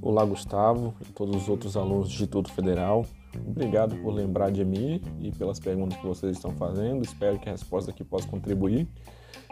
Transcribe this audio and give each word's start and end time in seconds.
Olá, 0.00 0.26
Gustavo 0.26 0.94
e 1.00 1.12
todos 1.12 1.34
os 1.34 1.48
outros 1.48 1.76
alunos 1.76 2.08
do 2.08 2.12
Instituto 2.12 2.52
Federal. 2.52 3.06
Obrigado 3.46 3.96
por 3.96 4.12
lembrar 4.12 4.50
de 4.50 4.64
mim 4.64 5.00
e 5.20 5.32
pelas 5.32 5.58
perguntas 5.58 5.98
que 5.98 6.06
vocês 6.06 6.36
estão 6.36 6.52
fazendo. 6.52 7.02
Espero 7.02 7.38
que 7.38 7.48
a 7.48 7.52
resposta 7.52 7.90
aqui 7.90 8.04
possa 8.04 8.28
contribuir. 8.28 8.86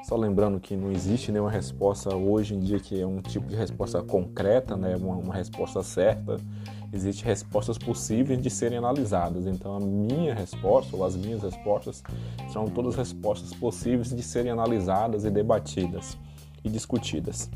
Só 0.04 0.16
lembrando 0.16 0.60
que 0.60 0.76
não 0.76 0.92
existe 0.92 1.32
nenhuma 1.32 1.50
resposta 1.50 2.14
hoje 2.14 2.54
em 2.54 2.60
dia 2.60 2.78
que 2.78 3.00
é 3.00 3.06
um 3.06 3.22
tipo 3.22 3.46
de 3.46 3.56
resposta 3.56 4.02
concreta, 4.02 4.76
né? 4.76 4.96
uma, 4.96 5.16
uma 5.16 5.34
resposta 5.34 5.82
certa. 5.82 6.36
Existem 6.92 7.24
respostas 7.24 7.78
possíveis 7.78 8.40
de 8.40 8.50
serem 8.50 8.78
analisadas. 8.78 9.46
Então, 9.46 9.76
a 9.76 9.80
minha 9.80 10.34
resposta, 10.34 10.96
ou 10.96 11.04
as 11.04 11.16
minhas 11.16 11.42
respostas, 11.42 12.02
são 12.52 12.66
todas 12.66 12.96
respostas 12.96 13.54
possíveis 13.54 14.10
de 14.10 14.22
serem 14.22 14.50
analisadas 14.50 15.24
e 15.24 15.30
debatidas 15.30 16.18
e 16.64 16.68
discutidas. 16.68 17.48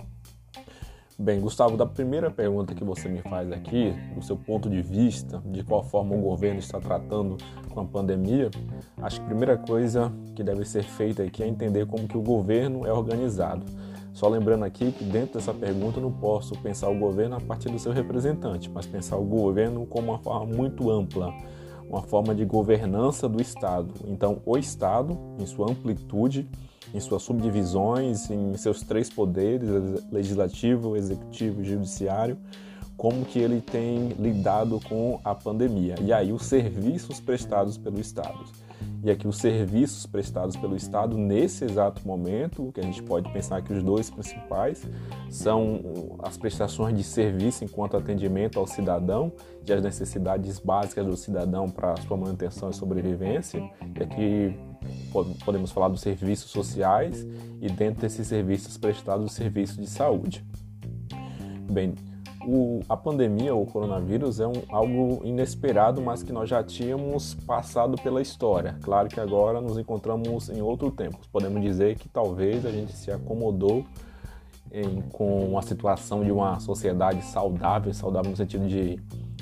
Bem, 1.17 1.41
Gustavo, 1.41 1.77
da 1.77 1.87
primeira 1.87 2.29
pergunta 2.29 2.75
que 2.75 2.83
você 2.83 3.09
me 3.09 3.21
faz 3.23 3.53
aqui, 3.53 3.95
do 4.17 4.23
seu 4.23 4.37
ponto 4.37 4.69
de 4.69 4.83
vista, 4.83 5.41
de 5.47 5.63
qual 5.63 5.85
forma 5.85 6.13
o 6.13 6.21
governo 6.21 6.59
está 6.59 6.81
tratando 6.81 7.37
com 7.71 7.81
a 7.81 7.85
pandemia, 7.85 8.51
acho 9.01 9.21
que 9.21 9.23
a 9.23 9.29
primeira 9.29 9.57
coisa 9.57 10.13
que 10.35 10.43
deve 10.43 10.65
ser 10.65 10.83
feita 10.83 11.23
aqui 11.23 11.45
é 11.45 11.47
entender 11.47 11.87
como 11.87 12.09
que 12.09 12.19
o 12.19 12.21
governo 12.21 12.85
é 12.85 12.93
organizado. 12.93 13.65
Só 14.15 14.29
lembrando 14.29 14.65
aqui 14.65 14.93
que 14.93 15.03
dentro 15.05 15.35
dessa 15.35 15.53
pergunta 15.53 15.99
eu 15.99 16.03
não 16.03 16.13
posso 16.13 16.57
pensar 16.61 16.89
o 16.89 16.97
governo 16.97 17.35
a 17.35 17.41
partir 17.41 17.69
do 17.69 17.81
seu 17.81 17.91
representante, 17.91 18.71
mas 18.71 18.87
pensar 18.87 19.17
o 19.17 19.25
governo 19.25 19.85
como 19.87 20.13
uma 20.13 20.19
forma 20.21 20.47
muito 20.47 20.89
ampla, 20.89 21.35
uma 21.89 22.01
forma 22.01 22.33
de 22.33 22.45
governança 22.45 23.29
do 23.29 23.43
Estado. 23.43 23.93
Então, 24.07 24.41
o 24.47 24.57
Estado, 24.57 25.19
em 25.37 25.45
sua 25.45 25.69
amplitude, 25.69 26.49
em 26.95 27.01
suas 27.01 27.23
subdivisões, 27.25 28.31
em 28.31 28.57
seus 28.57 28.83
três 28.83 29.11
poderes, 29.11 29.69
legislativo, 30.13 30.97
executivo 30.97 31.61
e 31.61 31.65
judiciário, 31.65 32.39
como 32.97 33.25
que 33.25 33.41
ele 33.41 33.61
tem 33.61 34.11
lidado 34.11 34.81
com 34.89 35.19
a 35.25 35.35
pandemia. 35.35 35.97
E 36.01 36.13
aí 36.13 36.33
os 36.33 36.45
serviços 36.45 37.19
prestados 37.19 37.77
pelo 37.77 37.99
Estado. 37.99 38.45
E 39.03 39.11
aqui 39.11 39.29
os 39.29 39.37
serviços 39.37 40.07
prestados 40.07 40.57
pelo 40.57 40.75
Estado 40.75 41.19
nesse 41.19 41.65
exato 41.65 42.07
momento, 42.07 42.73
que 42.73 42.81
a 42.81 42.83
gente 42.83 43.03
pode 43.03 43.31
pensar 43.33 43.61
que 43.63 43.73
os 43.73 43.83
dois 43.83 44.09
principais 44.09 44.89
são 45.31 46.17
as 46.23 46.39
prestações 46.39 46.97
de 46.97 47.05
serviço 47.05 47.65
enquanto 47.65 47.97
atendimento 47.97 48.59
ao 48.59 48.67
cidadão 48.67 49.31
e 49.67 49.73
as 49.73 49.83
necessidades 49.83 50.59
básicas 50.59 51.05
do 51.07 51.17
cidadão 51.17 51.69
para 51.69 51.97
sua 51.99 52.17
manutenção 52.17 52.71
e 52.71 52.75
sobrevivência. 52.75 53.61
E 53.95 54.03
aqui 54.03 54.59
podemos 55.45 55.71
falar 55.71 55.89
dos 55.89 56.01
serviços 56.01 56.51
sociais 56.51 57.27
e 57.61 57.69
dentro 57.69 58.01
desses 58.01 58.27
serviços 58.27 58.79
prestados, 58.79 59.27
os 59.27 59.33
serviços 59.33 59.77
de 59.77 59.87
saúde. 59.87 60.45
Bem, 61.71 61.95
o, 62.47 62.81
a 62.89 62.97
pandemia, 62.97 63.55
o 63.55 63.67
coronavírus, 63.67 64.41
é 64.41 64.47
um, 64.47 64.53
algo 64.69 65.21
inesperado, 65.25 66.01
mas 66.01 66.23
que 66.23 66.33
nós 66.33 66.49
já 66.49 66.63
tínhamos 66.63 67.35
passado 67.35 67.97
pela 68.03 68.21
história. 68.21 68.77
Claro 68.83 69.09
que 69.09 69.21
agora 69.21 69.61
nos 69.61 69.79
encontramos 69.79 70.49
em 70.49 70.61
outro 70.61 70.91
tempo. 70.91 71.19
Podemos 71.33 71.63
dizer 71.63 71.97
que 71.97 72.09
talvez 72.09 72.65
a 72.67 72.71
gente 72.71 72.93
se 72.93 73.11
acomodou 73.11 73.85
em, 74.71 75.01
com 75.13 75.57
a 75.59 75.63
situação 75.63 76.25
de 76.25 76.33
uma 76.33 76.59
sociedade 76.61 77.23
saudável, 77.25 77.95
saudável 77.95 78.31
no 78.31 78.37
sentido 78.37 78.67
de 78.67 78.99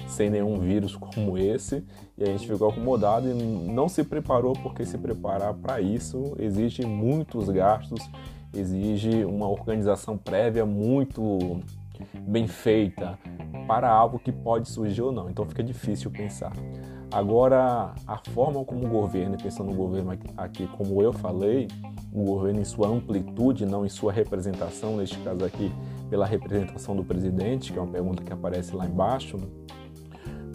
sem 0.06 0.28
nenhum 0.28 0.58
vírus 0.58 0.94
como 0.94 1.38
esse, 1.38 1.84
e 2.18 2.22
a 2.22 2.26
gente 2.26 2.46
ficou 2.46 2.68
acomodado 2.68 3.28
e 3.28 3.34
não 3.34 3.88
se 3.88 4.04
preparou, 4.04 4.52
porque 4.52 4.84
se 4.84 4.98
preparar 4.98 5.54
para 5.54 5.80
isso 5.80 6.34
exige 6.38 6.84
muitos 6.84 7.48
gastos, 7.48 8.10
exige 8.54 9.24
uma 9.24 9.48
organização 9.48 10.18
prévia 10.18 10.66
muito 10.66 11.60
bem 12.14 12.46
feita 12.46 13.18
para 13.66 13.90
algo 13.90 14.18
que 14.18 14.32
pode 14.32 14.68
surgir 14.68 15.02
ou 15.02 15.12
não. 15.12 15.30
Então 15.30 15.46
fica 15.46 15.62
difícil 15.62 16.10
pensar. 16.10 16.52
Agora, 17.12 17.94
a 18.06 18.18
forma 18.30 18.64
como 18.64 18.86
o 18.86 18.88
governo, 18.88 19.36
pensando 19.36 19.70
no 19.70 19.76
governo 19.76 20.16
aqui, 20.36 20.66
como 20.78 21.02
eu 21.02 21.12
falei, 21.12 21.68
o 22.10 22.24
governo 22.24 22.60
em 22.60 22.64
sua 22.64 22.88
amplitude, 22.88 23.66
não 23.66 23.84
em 23.84 23.88
sua 23.88 24.12
representação, 24.12 24.96
neste 24.96 25.18
caso 25.18 25.44
aqui, 25.44 25.70
pela 26.08 26.24
representação 26.24 26.96
do 26.96 27.04
presidente, 27.04 27.72
que 27.72 27.78
é 27.78 27.82
uma 27.82 27.92
pergunta 27.92 28.22
que 28.22 28.32
aparece 28.32 28.74
lá 28.74 28.86
embaixo, 28.86 29.36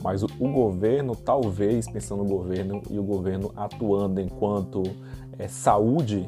mas 0.03 0.23
o, 0.23 0.27
o 0.39 0.51
governo, 0.51 1.15
talvez, 1.15 1.87
pensando 1.89 2.23
no 2.23 2.29
governo 2.29 2.81
e 2.89 2.97
o 2.97 3.03
governo 3.03 3.51
atuando 3.55 4.21
enquanto 4.21 4.83
é, 5.37 5.47
saúde, 5.47 6.25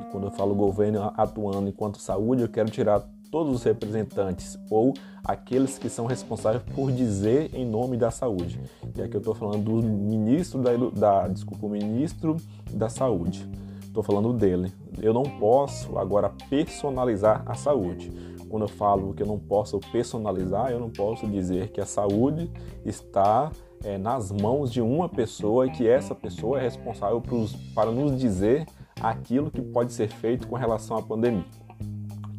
e 0.00 0.12
quando 0.12 0.28
eu 0.28 0.30
falo 0.30 0.54
governo 0.54 1.12
atuando 1.16 1.68
enquanto 1.68 1.98
saúde, 1.98 2.42
eu 2.42 2.48
quero 2.48 2.70
tirar 2.70 3.02
todos 3.32 3.56
os 3.56 3.62
representantes 3.62 4.58
ou 4.70 4.92
aqueles 5.24 5.78
que 5.78 5.88
são 5.88 6.04
responsáveis 6.04 6.62
por 6.74 6.92
dizer 6.92 7.50
em 7.54 7.64
nome 7.64 7.96
da 7.96 8.10
saúde. 8.10 8.60
E 8.94 9.00
aqui 9.00 9.16
eu 9.16 9.20
estou 9.20 9.34
falando 9.34 9.80
do 9.80 9.88
ministro 9.88 10.60
da, 10.60 10.76
da 10.76 11.28
desculpa, 11.28 11.66
o 11.66 11.70
ministro 11.70 12.36
da 12.70 12.90
saúde. 12.90 13.48
Estou 13.82 14.02
falando 14.02 14.34
dele. 14.34 14.70
Eu 15.00 15.14
não 15.14 15.22
posso 15.22 15.98
agora 15.98 16.30
personalizar 16.50 17.42
a 17.46 17.54
saúde. 17.54 18.12
Quando 18.50 18.64
eu 18.64 18.68
falo 18.68 19.14
que 19.14 19.22
eu 19.22 19.26
não 19.26 19.38
posso 19.38 19.80
personalizar, 19.90 20.70
eu 20.70 20.78
não 20.78 20.90
posso 20.90 21.26
dizer 21.26 21.70
que 21.70 21.80
a 21.80 21.86
saúde 21.86 22.50
está 22.84 23.50
é, 23.82 23.96
nas 23.96 24.30
mãos 24.30 24.70
de 24.70 24.82
uma 24.82 25.08
pessoa 25.08 25.66
e 25.66 25.70
que 25.70 25.88
essa 25.88 26.14
pessoa 26.14 26.58
é 26.58 26.62
responsável 26.62 27.18
pros, 27.18 27.54
para 27.74 27.90
nos 27.90 28.18
dizer 28.20 28.66
aquilo 29.00 29.50
que 29.50 29.62
pode 29.62 29.92
ser 29.94 30.08
feito 30.08 30.46
com 30.46 30.54
relação 30.54 30.98
à 30.98 31.02
pandemia. 31.02 31.44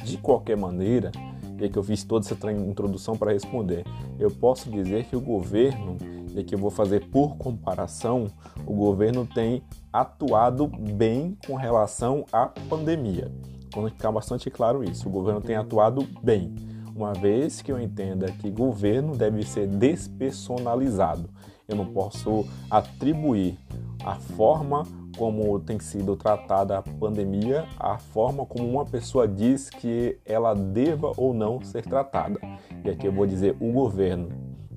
De 0.04 0.18
qualquer 0.18 0.58
maneira, 0.58 1.12
e 1.60 1.66
é 1.66 1.70
que 1.70 1.78
eu 1.78 1.84
fiz 1.84 2.04
toda 2.04 2.26
essa 2.26 2.52
introdução 2.52 3.16
para 3.16 3.32
responder, 3.32 3.86
eu 4.20 4.30
posso 4.30 4.70
dizer 4.70 5.06
que 5.06 5.16
o 5.16 5.22
governo, 5.22 5.98
e 6.36 6.44
que 6.44 6.56
eu 6.56 6.60
vou 6.60 6.72
fazer 6.72 7.08
por 7.10 7.38
comparação, 7.38 8.28
o 8.66 8.74
governo 8.74 9.26
tem 9.26 9.64
atuado 9.92 10.68
bem 10.68 11.38
com 11.48 11.56
relação 11.56 12.26
à 12.32 12.48
pandemia. 12.48 13.32
Quando 13.74 13.90
ficar 13.90 14.12
bastante 14.12 14.50
claro 14.50 14.84
isso, 14.84 15.08
o 15.08 15.12
governo 15.12 15.42
tem 15.42 15.56
atuado 15.56 16.08
bem, 16.22 16.54
uma 16.96 17.14
vez 17.14 17.62
que 17.62 17.72
eu 17.72 17.80
entenda 17.80 18.32
que 18.32 18.52
governo 18.52 19.16
deve 19.16 19.44
ser 19.44 19.68
despersonalizado. 19.68 21.30
Eu 21.68 21.76
não 21.76 21.86
posso 21.86 22.46
atribuir 22.70 23.58
a 24.04 24.16
forma 24.16 24.84
como 25.18 25.60
tem 25.60 25.80
sido 25.80 26.16
tratada 26.16 26.78
a 26.78 26.82
pandemia, 26.82 27.66
a 27.80 27.98
forma 27.98 28.46
como 28.46 28.70
uma 28.70 28.86
pessoa 28.86 29.28
diz 29.28 29.70
que 29.70 30.18
ela 30.26 30.54
deva 30.54 31.12
ou 31.18 31.34
não 31.34 31.62
ser 31.62 31.84
tratada. 31.84 32.40
E 32.84 32.90
aqui 32.90 33.08
eu 33.08 33.12
vou 33.12 33.26
dizer 33.26 33.56
o 33.60 33.72
governo, 33.72 34.30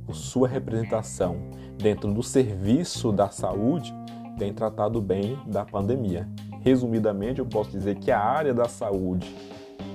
por 0.04 0.14
sua 0.14 0.46
representação 0.46 1.36
dentro 1.76 2.12
do 2.12 2.22
serviço 2.22 3.10
da 3.10 3.28
saúde, 3.28 3.94
tem 4.38 4.52
tratado 4.52 5.00
bem 5.00 5.38
da 5.46 5.64
pandemia. 5.64 6.28
Resumidamente, 6.60 7.38
eu 7.38 7.46
posso 7.46 7.70
dizer 7.70 7.96
que 7.96 8.10
a 8.10 8.20
área 8.20 8.52
da 8.52 8.66
saúde 8.66 9.34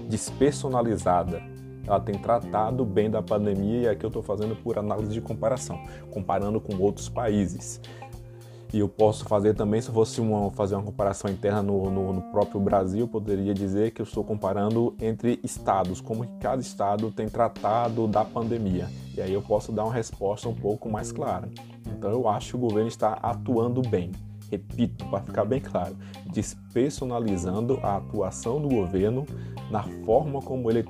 despersonalizada 0.09 1.41
ela 1.87 1.99
tem 1.99 2.15
tratado 2.15 2.85
bem 2.85 3.09
da 3.09 3.21
pandemia 3.21 3.81
e 3.81 3.87
aqui 3.87 4.05
eu 4.05 4.09
estou 4.09 4.21
fazendo 4.21 4.55
por 4.55 4.77
análise 4.77 5.11
de 5.11 5.21
comparação, 5.21 5.81
comparando 6.11 6.59
com 6.61 6.77
outros 6.77 7.09
países. 7.09 7.81
E 8.73 8.79
eu 8.79 8.87
posso 8.87 9.25
fazer 9.25 9.53
também, 9.53 9.81
se 9.81 9.91
fosse 9.91 10.21
uma, 10.21 10.49
fazer 10.51 10.75
uma 10.75 10.83
comparação 10.83 11.29
interna 11.29 11.61
no, 11.61 11.89
no, 11.91 12.13
no, 12.13 12.21
próprio 12.31 12.59
Brasil, 12.59 13.05
poderia 13.05 13.53
dizer 13.53 13.91
que 13.91 14.01
eu 14.01 14.05
estou 14.05 14.23
comparando 14.23 14.95
entre 15.01 15.39
estados, 15.43 15.99
como 15.99 16.25
cada 16.39 16.61
estado 16.61 17.11
tem 17.11 17.27
tratado 17.27 18.07
da 18.07 18.23
pandemia. 18.23 18.87
E 19.13 19.21
aí 19.21 19.33
eu 19.33 19.41
posso 19.41 19.73
dar 19.73 19.83
uma 19.83 19.93
resposta 19.93 20.47
um 20.47 20.55
pouco 20.55 20.89
mais 20.89 21.11
clara. 21.11 21.49
Então 21.85 22.09
eu 22.09 22.29
acho 22.29 22.51
que 22.51 22.55
o 22.55 22.59
governo 22.59 22.87
está 22.87 23.13
atuando 23.21 23.81
bem 23.81 24.11
repito, 24.51 25.05
para 25.05 25.23
ficar 25.23 25.45
bem 25.45 25.61
claro, 25.61 25.95
despersonalizando 26.31 27.79
a 27.81 27.95
atuação 27.95 28.61
do 28.61 28.67
governo 28.67 29.25
na 29.71 29.83
forma 30.05 30.41
como 30.41 30.69
ele 30.69 30.83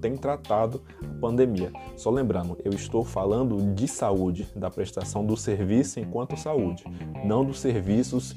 tem 0.00 0.16
tratado 0.16 0.80
a 1.02 1.20
pandemia. 1.20 1.72
Só 1.96 2.08
lembrando, 2.08 2.56
eu 2.64 2.72
estou 2.72 3.04
falando 3.04 3.74
de 3.74 3.88
saúde, 3.88 4.46
da 4.54 4.70
prestação 4.70 5.26
do 5.26 5.36
serviço 5.36 5.98
enquanto 5.98 6.36
saúde, 6.36 6.84
não 7.24 7.44
dos 7.44 7.58
serviços 7.58 8.36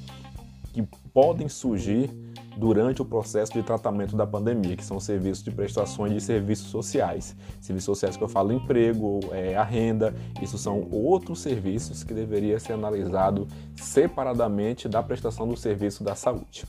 que 0.74 0.82
podem 1.14 1.48
surgir 1.48 2.10
durante 2.58 3.02
o 3.02 3.06
processo 3.06 3.54
de 3.54 3.62
tratamento 3.62 4.16
da 4.16 4.26
pandemia, 4.26 4.76
que 4.76 4.84
são 4.84 5.00
serviços 5.00 5.44
de 5.44 5.52
prestações 5.52 6.14
de 6.14 6.20
serviços 6.20 6.68
sociais. 6.68 7.36
Serviços 7.62 7.86
sociais 7.86 8.18
que 8.18 8.24
eu 8.24 8.28
falo 8.28 8.52
emprego, 8.52 9.20
é, 9.32 9.56
a 9.56 9.64
renda, 9.64 10.14
isso 10.42 10.58
são 10.58 10.88
outros 10.92 11.40
serviços 11.40 12.04
que 12.04 12.14
deveria 12.14 12.60
ser 12.60 12.74
analisado 12.74 13.48
separadamente 13.76 14.90
da 14.90 15.02
prestação 15.02 15.48
do 15.48 15.56
serviço 15.56 16.04
da 16.04 16.16
saúde. 16.16 16.66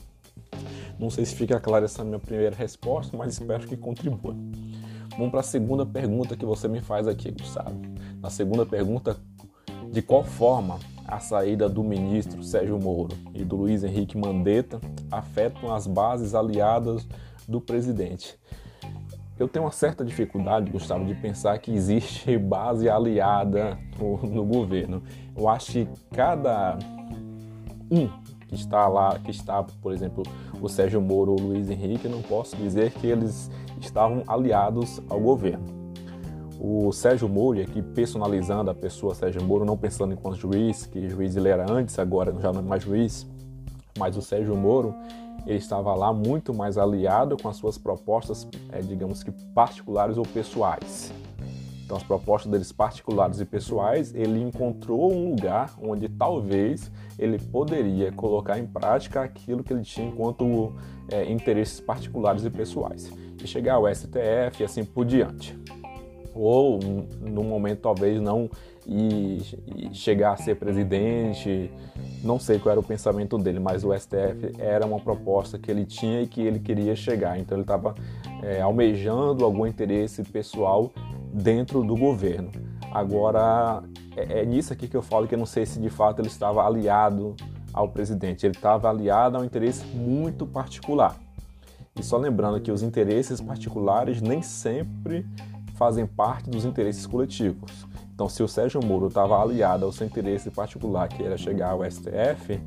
Não 0.99 1.09
sei 1.09 1.25
se 1.25 1.35
fica 1.35 1.59
clara 1.59 1.85
essa 1.85 2.03
minha 2.03 2.19
primeira 2.19 2.55
resposta, 2.55 3.17
mas 3.17 3.33
espero 3.33 3.67
que 3.67 3.75
contribua. 3.75 4.35
Vamos 5.17 5.31
para 5.31 5.39
a 5.39 5.43
segunda 5.43 5.85
pergunta 5.85 6.37
que 6.37 6.45
você 6.45 6.67
me 6.67 6.81
faz 6.81 7.07
aqui, 7.07 7.31
Gustavo. 7.31 7.75
Na 8.21 8.29
segunda 8.29 8.65
pergunta, 8.65 9.17
de 9.91 10.01
qual 10.01 10.23
forma 10.23 10.79
a 11.07 11.19
saída 11.19 11.69
do 11.69 11.83
ministro 11.83 12.43
Sérgio 12.43 12.79
Moro 12.79 13.15
e 13.33 13.43
do 13.43 13.55
Luiz 13.55 13.83
Henrique 13.83 14.17
Mandetta 14.17 14.79
afetam 15.11 15.73
as 15.73 15.87
bases 15.87 16.33
aliadas 16.33 17.07
do 17.47 17.61
presidente. 17.61 18.37
Eu 19.37 19.47
tenho 19.47 19.65
uma 19.65 19.71
certa 19.71 20.03
dificuldade, 20.03 20.71
Gustavo, 20.71 21.05
de 21.05 21.13
pensar 21.13 21.57
que 21.59 21.71
existe 21.71 22.37
base 22.39 22.89
aliada 22.89 23.77
no, 23.99 24.17
no 24.17 24.45
governo. 24.45 25.03
Eu 25.35 25.49
acho 25.49 25.71
que 25.73 25.87
cada 26.11 26.77
um 27.91 28.07
que 28.47 28.55
está 28.55 28.87
lá, 28.87 29.19
que 29.19 29.31
está, 29.31 29.61
por 29.63 29.91
exemplo, 29.91 30.23
o 30.61 30.69
Sérgio 30.69 31.01
Moro 31.01 31.31
ou 31.31 31.39
o 31.39 31.47
Luiz 31.47 31.69
Henrique, 31.69 32.07
não 32.07 32.21
posso 32.21 32.55
dizer 32.55 32.91
que 32.91 33.07
eles 33.07 33.51
estavam 33.81 34.23
aliados 34.27 35.01
ao 35.09 35.19
governo. 35.19 35.74
O 36.59 36.91
Sérgio 36.91 37.27
Moro, 37.27 37.61
aqui 37.61 37.81
personalizando 37.81 38.71
a 38.71 38.73
pessoa 38.73 39.13
Sérgio 39.13 39.43
Moro, 39.43 39.65
não 39.65 39.77
pensando 39.77 40.13
enquanto 40.13 40.37
juiz, 40.37 40.85
que 40.85 41.09
juiz 41.09 41.35
ele 41.35 41.49
era 41.49 41.69
antes, 41.69 41.99
agora 41.99 42.33
já 42.39 42.51
não 42.51 42.61
é 42.61 42.63
mais 42.63 42.83
juiz, 42.83 43.27
mas 43.97 44.15
o 44.15 44.21
Sérgio 44.21 44.55
Moro, 44.55 44.95
ele 45.45 45.57
estava 45.57 45.93
lá 45.93 46.13
muito 46.13 46.53
mais 46.53 46.77
aliado 46.77 47.37
com 47.37 47.49
as 47.49 47.57
suas 47.57 47.77
propostas, 47.77 48.47
é, 48.71 48.79
digamos 48.81 49.21
que 49.21 49.31
particulares 49.53 50.17
ou 50.17 50.25
pessoais. 50.25 51.11
Então, 51.85 51.97
as 51.97 52.03
propostas 52.03 52.51
deles 52.51 52.71
particulares 52.71 53.39
e 53.39 53.45
pessoais, 53.45 54.13
ele 54.15 54.41
encontrou 54.41 55.13
um 55.13 55.29
lugar 55.29 55.71
onde 55.79 56.09
talvez 56.09 56.91
ele 57.19 57.37
poderia 57.37 58.11
colocar 58.11 58.57
em 58.57 58.65
prática 58.65 59.21
aquilo 59.21 59.63
que 59.63 59.71
ele 59.71 59.83
tinha 59.83 60.07
enquanto 60.07 60.73
é, 61.11 61.31
interesses 61.31 61.79
particulares 61.79 62.43
e 62.43 62.49
pessoais, 62.49 63.11
e 63.41 63.45
chegar 63.45 63.75
ao 63.75 63.93
STF 63.93 64.61
e 64.61 64.63
assim 64.63 64.83
por 64.83 65.05
diante. 65.05 65.55
Ou, 66.35 66.79
no 67.21 67.43
momento, 67.43 67.79
talvez 67.79 68.21
não 68.21 68.49
e, 68.85 69.41
chegar 69.93 70.33
a 70.33 70.37
ser 70.37 70.55
presidente, 70.55 71.71
não 72.23 72.37
sei 72.39 72.59
qual 72.59 72.71
era 72.71 72.79
o 72.79 72.83
pensamento 72.83 73.37
dele, 73.37 73.59
mas 73.59 73.83
o 73.83 73.93
STF 73.97 74.53
era 74.59 74.85
uma 74.85 74.99
proposta 74.99 75.57
que 75.57 75.71
ele 75.71 75.85
tinha 75.85 76.21
e 76.21 76.27
que 76.27 76.41
ele 76.41 76.59
queria 76.59 76.95
chegar. 76.95 77.39
Então 77.39 77.57
ele 77.57 77.63
estava 77.63 77.95
é, 78.43 78.61
almejando 78.61 79.43
algum 79.43 79.65
interesse 79.65 80.23
pessoal 80.23 80.91
dentro 81.33 81.83
do 81.83 81.95
governo. 81.95 82.51
Agora 82.91 83.83
é, 84.15 84.41
é 84.41 84.45
nisso 84.45 84.71
aqui 84.71 84.87
que 84.87 84.95
eu 84.95 85.01
falo 85.01 85.27
que 85.27 85.35
eu 85.35 85.39
não 85.39 85.45
sei 85.45 85.65
se 85.65 85.79
de 85.79 85.89
fato 85.89 86.19
ele 86.19 86.27
estava 86.27 86.65
aliado 86.65 87.35
ao 87.73 87.89
presidente. 87.89 88.45
Ele 88.45 88.55
estava 88.55 88.89
aliado 88.89 89.37
a 89.37 89.41
um 89.41 89.43
interesse 89.43 89.85
muito 89.85 90.45
particular. 90.45 91.17
E 91.97 92.03
só 92.03 92.17
lembrando 92.17 92.59
que 92.59 92.71
os 92.71 92.83
interesses 92.83 93.39
particulares 93.39 94.21
nem 94.21 94.41
sempre 94.41 95.25
fazem 95.75 96.05
parte 96.05 96.49
dos 96.49 96.65
interesses 96.65 97.05
coletivos. 97.05 97.85
Então, 98.13 98.29
se 98.29 98.41
o 98.41 98.47
Sérgio 98.47 98.83
Moro 98.83 99.07
estava 99.07 99.41
aliado 99.41 99.85
ao 99.85 99.91
seu 99.91 100.07
interesse 100.07 100.49
particular, 100.49 101.07
que 101.07 101.21
era 101.21 101.37
chegar 101.37 101.71
ao 101.71 101.83
STF, 101.83 102.61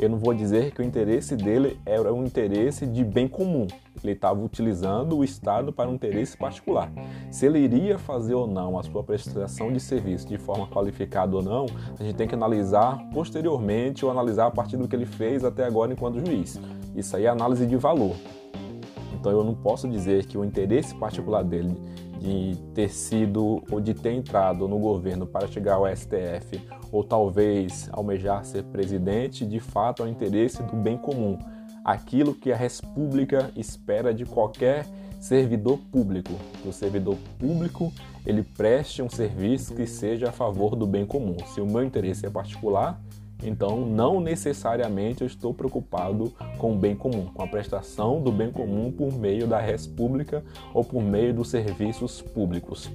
eu 0.00 0.08
não 0.08 0.18
vou 0.18 0.32
dizer 0.32 0.72
que 0.72 0.80
o 0.80 0.84
interesse 0.84 1.36
dele 1.36 1.78
era 1.84 2.12
um 2.12 2.24
interesse 2.24 2.86
de 2.86 3.04
bem 3.04 3.28
comum. 3.28 3.66
Ele 4.02 4.12
estava 4.12 4.42
utilizando 4.42 5.18
o 5.18 5.24
Estado 5.24 5.72
para 5.72 5.88
um 5.88 5.94
interesse 5.94 6.36
particular. 6.36 6.90
Se 7.30 7.46
ele 7.46 7.58
iria 7.58 7.98
fazer 7.98 8.34
ou 8.34 8.46
não 8.46 8.78
a 8.78 8.82
sua 8.82 9.02
prestação 9.02 9.72
de 9.72 9.78
serviço 9.78 10.26
de 10.26 10.38
forma 10.38 10.66
qualificada 10.66 11.36
ou 11.36 11.42
não, 11.42 11.66
a 11.98 12.02
gente 12.02 12.16
tem 12.16 12.26
que 12.26 12.34
analisar 12.34 12.98
posteriormente 13.12 14.04
ou 14.04 14.10
analisar 14.10 14.46
a 14.46 14.50
partir 14.50 14.76
do 14.76 14.88
que 14.88 14.96
ele 14.96 15.06
fez 15.06 15.44
até 15.44 15.64
agora 15.64 15.92
enquanto 15.92 16.24
juiz. 16.24 16.60
Isso 16.96 17.16
aí 17.16 17.26
é 17.26 17.28
análise 17.28 17.66
de 17.66 17.76
valor. 17.76 18.16
Então 19.12 19.30
eu 19.30 19.44
não 19.44 19.54
posso 19.54 19.88
dizer 19.88 20.26
que 20.26 20.36
o 20.36 20.44
interesse 20.44 20.94
particular 20.94 21.44
dele 21.44 21.76
de 22.22 22.56
ter 22.72 22.88
sido 22.88 23.62
ou 23.70 23.80
de 23.80 23.92
ter 23.92 24.12
entrado 24.12 24.68
no 24.68 24.78
governo 24.78 25.26
para 25.26 25.48
chegar 25.48 25.74
ao 25.74 25.96
STF 25.96 26.60
ou 26.92 27.02
talvez 27.02 27.88
almejar 27.92 28.44
ser 28.44 28.62
presidente, 28.64 29.44
de 29.44 29.58
fato 29.58 30.02
é 30.02 30.06
o 30.06 30.08
interesse 30.08 30.62
do 30.62 30.76
bem 30.76 30.96
comum, 30.96 31.36
aquilo 31.84 32.32
que 32.32 32.52
a 32.52 32.56
República 32.56 33.50
espera 33.56 34.14
de 34.14 34.24
qualquer 34.24 34.86
servidor 35.18 35.78
público. 35.90 36.32
Que 36.62 36.68
o 36.68 36.72
servidor 36.72 37.16
público 37.38 37.92
ele 38.24 38.42
preste 38.42 39.02
um 39.02 39.10
serviço 39.10 39.74
que 39.74 39.86
seja 39.86 40.28
a 40.28 40.32
favor 40.32 40.76
do 40.76 40.86
bem 40.86 41.04
comum. 41.04 41.36
Se 41.46 41.60
o 41.60 41.66
meu 41.66 41.82
interesse 41.82 42.24
é 42.24 42.30
particular, 42.30 43.00
então, 43.42 43.84
não 43.84 44.20
necessariamente 44.20 45.22
eu 45.22 45.26
estou 45.26 45.52
preocupado 45.52 46.32
com 46.58 46.72
o 46.72 46.78
bem 46.78 46.94
comum, 46.94 47.26
com 47.26 47.42
a 47.42 47.46
prestação 47.46 48.20
do 48.22 48.30
bem 48.30 48.50
comum 48.50 48.90
por 48.92 49.12
meio 49.12 49.46
da 49.46 49.58
res 49.58 49.86
pública 49.86 50.44
ou 50.72 50.84
por 50.84 51.02
meio 51.02 51.34
dos 51.34 51.48
serviços 51.48 52.22
públicos. 52.22 52.90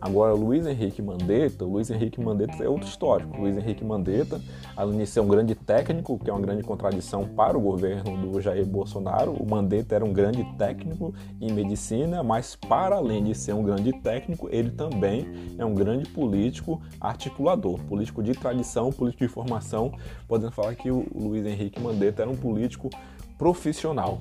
Agora, 0.00 0.32
Luiz 0.32 0.66
Henrique 0.66 1.02
Mandetta, 1.02 1.64
o 1.64 1.72
Luiz 1.72 1.90
Henrique 1.90 2.20
Mandetta 2.20 2.64
é 2.64 2.68
outro 2.68 2.88
histórico. 2.88 3.38
Luiz 3.38 3.56
Henrique 3.56 3.84
Mandetta, 3.84 4.40
além 4.74 4.98
de 4.98 5.06
ser 5.06 5.20
um 5.20 5.28
grande 5.28 5.54
técnico, 5.54 6.18
que 6.18 6.30
é 6.30 6.32
uma 6.32 6.40
grande 6.40 6.62
contradição 6.62 7.28
para 7.28 7.58
o 7.58 7.60
governo 7.60 8.16
do 8.16 8.40
Jair 8.40 8.64
Bolsonaro, 8.64 9.32
o 9.32 9.48
Mandetta 9.48 9.94
era 9.94 10.04
um 10.04 10.12
grande 10.12 10.42
técnico 10.56 11.14
em 11.38 11.52
medicina, 11.52 12.22
mas 12.22 12.56
para 12.56 12.96
além 12.96 13.24
de 13.24 13.34
ser 13.34 13.52
um 13.52 13.62
grande 13.62 13.92
técnico, 14.00 14.48
ele 14.50 14.70
também 14.70 15.26
é 15.58 15.64
um 15.64 15.74
grande 15.74 16.08
político 16.08 16.80
articulador, 16.98 17.78
político 17.80 18.22
de 18.22 18.32
tradição, 18.32 18.90
político 18.90 19.26
de 19.26 19.28
formação. 19.30 19.92
Podemos 20.26 20.54
falar 20.54 20.74
que 20.76 20.90
o 20.90 21.06
Luiz 21.14 21.44
Henrique 21.44 21.78
Mandetta 21.78 22.22
era 22.22 22.30
um 22.30 22.36
político 22.36 22.88
profissional. 23.36 24.20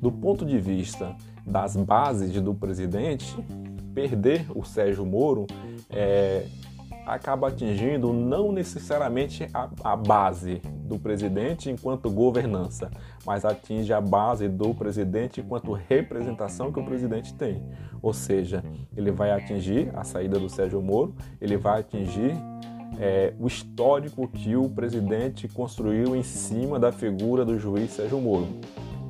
Do 0.00 0.10
ponto 0.10 0.44
de 0.44 0.58
vista 0.58 1.14
das 1.46 1.76
bases 1.76 2.40
do 2.40 2.54
presidente, 2.54 3.36
perder 3.98 4.46
o 4.54 4.64
Sérgio 4.64 5.04
Moro 5.04 5.44
é, 5.90 6.46
acaba 7.04 7.48
atingindo 7.48 8.12
não 8.12 8.52
necessariamente 8.52 9.48
a, 9.52 9.68
a, 9.82 9.96
base 9.96 10.62
do 10.84 10.96
presidente 11.00 11.68
enquanto 11.68 12.08
governança, 12.08 12.92
mas 13.26 13.44
atinge 13.44 13.92
a 13.92 14.00
base 14.00 14.48
do 14.48 14.72
presidente 14.72 15.40
enquanto 15.40 15.72
representação 15.72 16.70
que 16.70 16.78
o 16.78 16.84
presidente 16.84 17.34
tem. 17.34 17.60
Ou 18.00 18.12
seja, 18.12 18.62
ele 18.96 19.10
vai 19.10 19.32
atingir 19.32 19.90
a 19.96 20.04
saída 20.04 20.38
do 20.38 20.48
Sérgio 20.48 20.80
Moro, 20.80 21.16
ele 21.40 21.56
vai 21.56 21.80
atingir 21.80 22.36
é, 23.00 23.34
o 23.40 23.48
histórico 23.48 24.28
que 24.28 24.54
o 24.54 24.68
presidente 24.68 25.48
construiu 25.48 26.14
em 26.14 26.22
cima 26.22 26.78
da 26.78 26.92
figura 26.92 27.44
do 27.44 27.58
juiz 27.58 27.90
Sérgio 27.90 28.20
Moro 28.20 28.46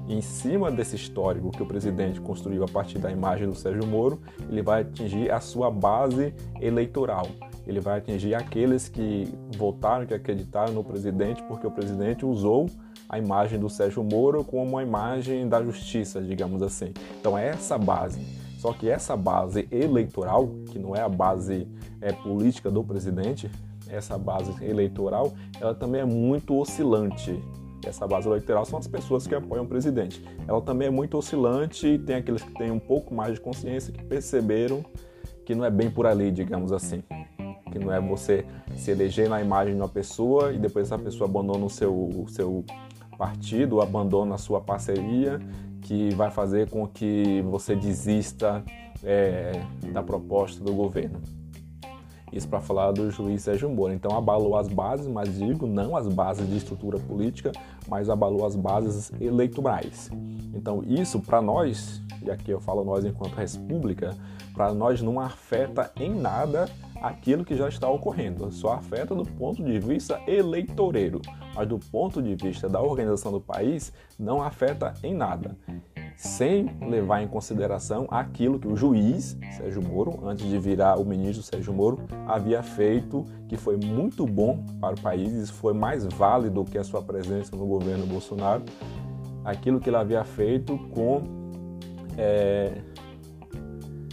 em 0.08 0.22
cima 0.22 0.70
desse 0.70 0.96
histórico 0.96 1.50
que 1.50 1.62
o 1.62 1.66
presidente 1.66 2.20
construiu 2.20 2.64
a 2.64 2.69
partir 2.69 2.99
da 2.99 3.10
imagem 3.10 3.46
do 3.46 3.55
Sérgio 3.55 3.87
Moro, 3.87 4.20
ele 4.49 4.62
vai 4.62 4.81
atingir 4.81 5.31
a 5.31 5.38
sua 5.38 5.70
base 5.70 6.34
eleitoral. 6.60 7.26
Ele 7.66 7.81
vai 7.81 7.99
atingir 7.99 8.34
aqueles 8.34 8.88
que 8.88 9.28
votaram, 9.56 10.06
que 10.06 10.14
acreditaram 10.14 10.72
no 10.72 10.82
presidente, 10.82 11.43
porque 11.43 11.66
o 11.66 11.70
presidente 11.70 12.25
usou 12.25 12.70
a 13.06 13.19
imagem 13.19 13.58
do 13.58 13.69
Sérgio 13.69 14.02
Moro 14.02 14.43
como 14.43 14.64
uma 14.64 14.82
imagem 14.82 15.46
da 15.46 15.62
justiça, 15.62 16.23
digamos 16.23 16.62
assim. 16.62 16.94
Então 17.21 17.37
é 17.37 17.49
essa 17.49 17.76
base. 17.76 18.21
Só 18.59 18.73
que 18.73 18.88
essa 18.88 19.16
base 19.16 19.68
eleitoral, 19.71 20.49
que 20.71 20.78
não 20.78 20.97
é 20.97 21.02
a 21.02 21.09
base 21.09 21.68
é, 22.00 22.12
política 22.12 22.71
do 22.71 22.82
presidente, 22.82 23.50
essa 23.88 24.18
base 24.18 24.52
eleitoral, 24.64 25.32
ela 25.61 25.75
também 25.75 26.00
é 26.00 26.04
muito 26.04 26.56
oscilante 26.56 27.38
essa 27.85 28.06
base 28.06 28.26
eleitoral 28.26 28.64
são 28.64 28.78
as 28.78 28.87
pessoas 28.87 29.26
que 29.26 29.35
apoiam 29.35 29.64
o 29.64 29.68
presidente. 29.68 30.23
Ela 30.47 30.61
também 30.61 30.88
é 30.88 30.90
muito 30.90 31.16
oscilante 31.16 31.87
e 31.87 31.99
tem 31.99 32.16
aqueles 32.16 32.42
que 32.42 32.52
têm 32.54 32.70
um 32.70 32.78
pouco 32.78 33.14
mais 33.14 33.35
de 33.35 33.40
consciência 33.40 33.92
que 33.92 34.02
perceberam 34.04 34.85
que 35.44 35.54
não 35.54 35.64
é 35.64 35.70
bem 35.70 35.90
por 35.90 36.06
ali, 36.06 36.30
digamos 36.30 36.73
assim. 36.73 37.02
Que 37.70 37.78
não 37.78 37.92
é 37.92 38.00
você 38.00 38.44
se 38.76 38.90
eleger 38.90 39.28
na 39.28 39.40
imagem 39.40 39.75
de 39.75 39.80
uma 39.80 39.88
pessoa 39.88 40.52
e 40.52 40.58
depois 40.58 40.87
essa 40.87 40.99
pessoa 40.99 41.28
abandona 41.28 41.64
o 41.64 41.70
seu, 41.70 41.94
o 41.94 42.26
seu 42.28 42.64
partido, 43.16 43.80
abandona 43.80 44.35
a 44.35 44.38
sua 44.38 44.61
parceria, 44.61 45.40
que 45.80 46.11
vai 46.14 46.30
fazer 46.30 46.68
com 46.68 46.87
que 46.87 47.42
você 47.42 47.75
desista 47.75 48.62
é, 49.02 49.52
da 49.92 50.02
proposta 50.02 50.62
do 50.62 50.73
governo. 50.73 51.20
Isso 52.32 52.49
para 52.49 52.61
falar 52.61 52.92
do 52.92 53.11
juiz 53.11 53.42
Sérgio 53.42 53.68
Moro. 53.68 53.92
Então 53.92 54.16
abalou 54.16 54.56
as 54.56 54.68
bases, 54.68 55.06
mas 55.06 55.37
digo 55.37 55.66
não 55.66 55.97
as 55.97 56.06
bases 56.08 56.49
de 56.49 56.56
estrutura 56.56 56.99
política, 56.99 57.52
mas 57.88 58.11
abalou 58.11 58.47
as 58.47 58.54
bases 58.54 59.12
eleitorais. 59.20 60.11
Então 60.54 60.82
isso 60.87 61.20
para 61.20 61.40
nós, 61.40 62.02
e 62.23 62.30
aqui 62.30 62.50
eu 62.50 62.61
falo 62.61 62.85
nós 62.85 63.04
enquanto 63.04 63.35
república, 63.35 64.16
para 64.54 64.75
nós 64.75 65.00
não 65.00 65.20
afeta 65.20 65.90
em 65.97 66.12
nada 66.12 66.68
aquilo 67.00 67.44
que 67.44 67.56
já 67.56 67.68
está 67.68 67.88
ocorrendo. 67.88 68.50
Só 68.50 68.73
afeta 68.73 69.14
do 69.14 69.25
ponto 69.25 69.62
de 69.62 69.78
vista 69.78 70.20
eleitoreiro, 70.26 71.23
mas 71.54 71.68
do 71.68 71.78
ponto 71.78 72.20
de 72.20 72.35
vista 72.35 72.68
da 72.68 72.80
organização 72.80 73.30
do 73.30 73.40
país 73.40 73.92
não 74.18 74.42
afeta 74.42 74.94
em 75.02 75.14
nada 75.14 75.56
sem 76.18 76.68
levar 76.80 77.22
em 77.22 77.28
consideração 77.28 78.08
aquilo 78.10 78.58
que 78.58 78.66
o 78.66 78.75
juiz 78.75 79.38
Sérgio 79.56 79.80
Moro, 79.80 80.18
antes 80.26 80.44
de 80.44 80.58
virar 80.58 80.98
o 80.98 81.04
ministro 81.04 81.44
Sérgio 81.44 81.72
Moro, 81.72 82.00
havia 82.26 82.60
feito, 82.60 83.25
que 83.46 83.56
foi 83.56 83.76
muito 83.76 84.26
bom 84.26 84.64
para 84.80 84.96
o 84.96 85.00
país, 85.00 85.48
foi 85.48 85.72
mais 85.72 86.04
válido 86.04 86.64
que 86.64 86.76
a 86.76 86.82
sua 86.82 87.00
presença 87.00 87.54
no 87.54 87.64
governo 87.64 88.04
Bolsonaro, 88.04 88.64
aquilo 89.44 89.78
que 89.78 89.88
ele 89.88 89.96
havia 89.96 90.25
feito 90.25 90.76
com 90.92 91.22
é, 92.16 92.82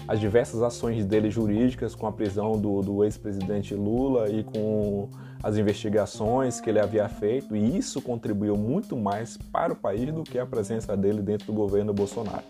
as 0.07 0.19
diversas 0.19 0.61
ações 0.61 1.07
dele 1.07 1.31
jurídicas, 1.31 1.95
com 1.95 2.05
a 2.05 2.11
prisão 2.11 2.51
do, 2.51 2.81
do 2.81 3.03
ex-presidente 3.03 3.73
Lula 3.73 4.29
e 4.29 4.43
com 4.43 5.09
as 5.43 5.57
investigações 5.57 6.59
que 6.59 6.69
ele 6.69 6.79
havia 6.79 7.07
feito, 7.07 7.55
e 7.55 7.77
isso 7.77 8.01
contribuiu 8.01 8.55
muito 8.55 8.95
mais 8.95 9.37
para 9.37 9.73
o 9.73 9.75
país 9.75 10.11
do 10.13 10.23
que 10.23 10.39
a 10.39 10.45
presença 10.45 10.95
dele 10.95 11.21
dentro 11.21 11.47
do 11.47 11.53
governo 11.53 11.93
Bolsonaro. 11.93 12.43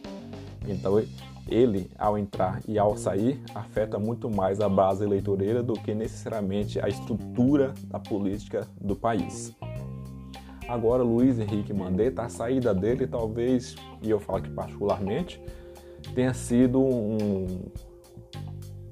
Então, 0.68 1.02
ele, 1.48 1.92
ao 1.98 2.18
entrar 2.18 2.62
e 2.68 2.80
ao 2.80 2.98
sair, 2.98 3.40
afeta 3.54 4.00
muito 4.00 4.30
mais 4.30 4.60
a 4.60 4.68
base 4.68 5.04
eleitoreira 5.04 5.62
do 5.62 5.74
que 5.74 5.94
necessariamente 5.94 6.80
a 6.80 6.88
estrutura 6.88 7.74
da 7.88 8.00
política 8.00 8.68
do 8.82 8.96
país. 8.96 9.56
Agora, 10.68 11.04
Luiz 11.04 11.38
Henrique 11.38 11.74
Mandetta, 11.74 12.24
a 12.24 12.30
saída 12.30 12.74
dele 12.74 13.06
talvez, 13.06 13.76
e 14.02 14.10
eu 14.10 14.20
falo 14.20 14.42
que 14.42 14.50
particularmente, 14.50 15.40
tenha 16.16 16.34
sido 16.34 16.82
um, 16.82 17.48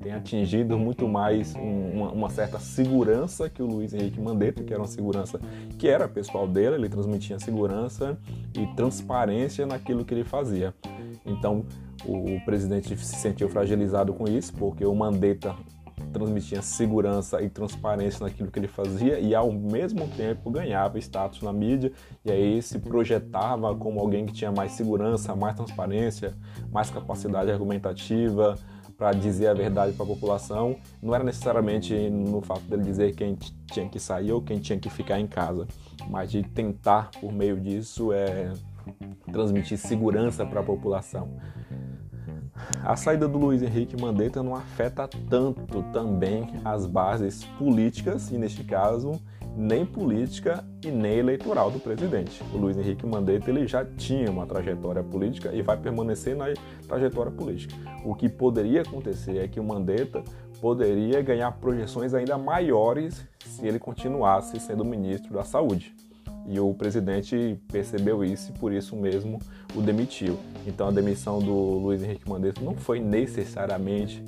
tem 0.03 0.11
atingido 0.11 0.77
muito 0.77 1.07
mais 1.07 1.55
uma, 1.55 2.11
uma, 2.11 2.29
certa 2.29 2.59
segurança 2.59 3.49
que 3.49 3.63
o 3.63 3.65
Luiz 3.65 3.93
Henrique 3.93 4.19
Mandetta, 4.19 4.61
que 4.61 4.73
era 4.73 4.81
uma 4.81 4.87
segurança 4.87 5.39
que 5.79 5.87
era 5.87 6.09
pessoal 6.09 6.45
dele, 6.45 6.75
ele 6.75 6.89
transmitia 6.89 7.39
segurança 7.39 8.17
e 8.53 8.67
transparência 8.75 9.65
naquilo 9.65 10.03
que 10.03 10.13
ele 10.13 10.25
fazia. 10.25 10.73
Então, 11.25 11.65
o, 12.05 12.35
o 12.35 12.45
presidente 12.45 12.97
se 12.97 13.15
sentiu 13.15 13.47
fragilizado 13.47 14.13
com 14.13 14.27
isso, 14.27 14.53
porque 14.53 14.85
o 14.85 14.93
Mandetta 14.93 15.55
transmitia 16.11 16.61
segurança 16.61 17.41
e 17.41 17.49
transparência 17.49 18.25
naquilo 18.25 18.51
que 18.51 18.59
ele 18.59 18.67
fazia 18.67 19.19
e 19.19 19.33
ao 19.33 19.51
mesmo 19.51 20.07
tempo 20.09 20.51
ganhava 20.51 20.99
status 20.99 21.41
na 21.41 21.53
mídia 21.53 21.91
e 22.25 22.31
aí 22.31 22.61
se 22.61 22.77
projetava 22.79 23.73
como 23.75 23.99
alguém 23.99 24.25
que 24.25 24.33
tinha 24.33 24.51
mais 24.51 24.73
segurança, 24.73 25.35
mais 25.35 25.55
transparência, 25.55 26.33
mais 26.71 26.89
capacidade 26.89 27.49
argumentativa, 27.49 28.55
para 29.03 29.11
dizer 29.11 29.47
a 29.47 29.53
verdade 29.53 29.91
para 29.91 30.05
a 30.05 30.07
população, 30.07 30.77
não 31.01 31.13
era 31.13 31.25
necessariamente 31.25 31.93
no 32.09 32.39
fato 32.39 32.61
dele 32.61 32.83
dizer 32.83 33.13
quem 33.13 33.37
tinha 33.69 33.89
que 33.89 33.99
sair 33.99 34.31
ou 34.31 34.41
quem 34.41 34.59
tinha 34.59 34.79
que 34.79 34.89
ficar 34.89 35.19
em 35.19 35.27
casa, 35.27 35.67
mas 36.09 36.31
de 36.31 36.41
tentar, 36.41 37.11
por 37.19 37.29
meio 37.33 37.59
disso, 37.59 38.13
é, 38.13 38.53
transmitir 39.29 39.77
segurança 39.77 40.45
para 40.45 40.61
a 40.61 40.63
população. 40.63 41.31
A 42.81 42.95
saída 42.95 43.27
do 43.27 43.37
Luiz 43.37 43.61
Henrique 43.61 44.01
Mandetta 44.01 44.41
não 44.41 44.55
afeta 44.55 45.05
tanto 45.29 45.83
também 45.91 46.47
as 46.63 46.85
bases 46.85 47.43
políticas, 47.59 48.31
e 48.31 48.37
neste 48.37 48.63
caso, 48.63 49.19
nem 49.55 49.85
política 49.85 50.63
e 50.83 50.89
nem 50.89 51.19
eleitoral 51.19 51.69
do 51.69 51.79
presidente. 51.79 52.43
O 52.53 52.57
Luiz 52.57 52.77
Henrique 52.77 53.05
Mandetta 53.05 53.49
ele 53.49 53.67
já 53.67 53.85
tinha 53.85 54.29
uma 54.29 54.45
trajetória 54.45 55.03
política 55.03 55.53
e 55.53 55.61
vai 55.61 55.77
permanecer 55.77 56.35
na 56.35 56.45
trajetória 56.87 57.31
política. 57.31 57.75
O 58.03 58.15
que 58.15 58.27
poderia 58.27 58.81
acontecer 58.81 59.37
é 59.37 59.47
que 59.47 59.59
o 59.59 59.63
Mandetta 59.63 60.23
poderia 60.59 61.21
ganhar 61.21 61.51
projeções 61.53 62.13
ainda 62.13 62.37
maiores 62.37 63.25
se 63.45 63.65
ele 63.67 63.77
continuasse 63.77 64.59
sendo 64.59 64.83
ministro 64.83 65.33
da 65.33 65.43
Saúde. 65.43 65.93
E 66.47 66.59
o 66.59 66.73
presidente 66.73 67.57
percebeu 67.71 68.23
isso 68.23 68.51
e 68.51 68.59
por 68.59 68.73
isso 68.73 68.95
mesmo 68.95 69.39
o 69.75 69.81
demitiu. 69.81 70.37
Então 70.65 70.87
a 70.87 70.91
demissão 70.91 71.39
do 71.39 71.53
Luiz 71.53 72.01
Henrique 72.01 72.27
Mandetta 72.27 72.61
não 72.61 72.75
foi 72.75 72.99
necessariamente 72.99 74.23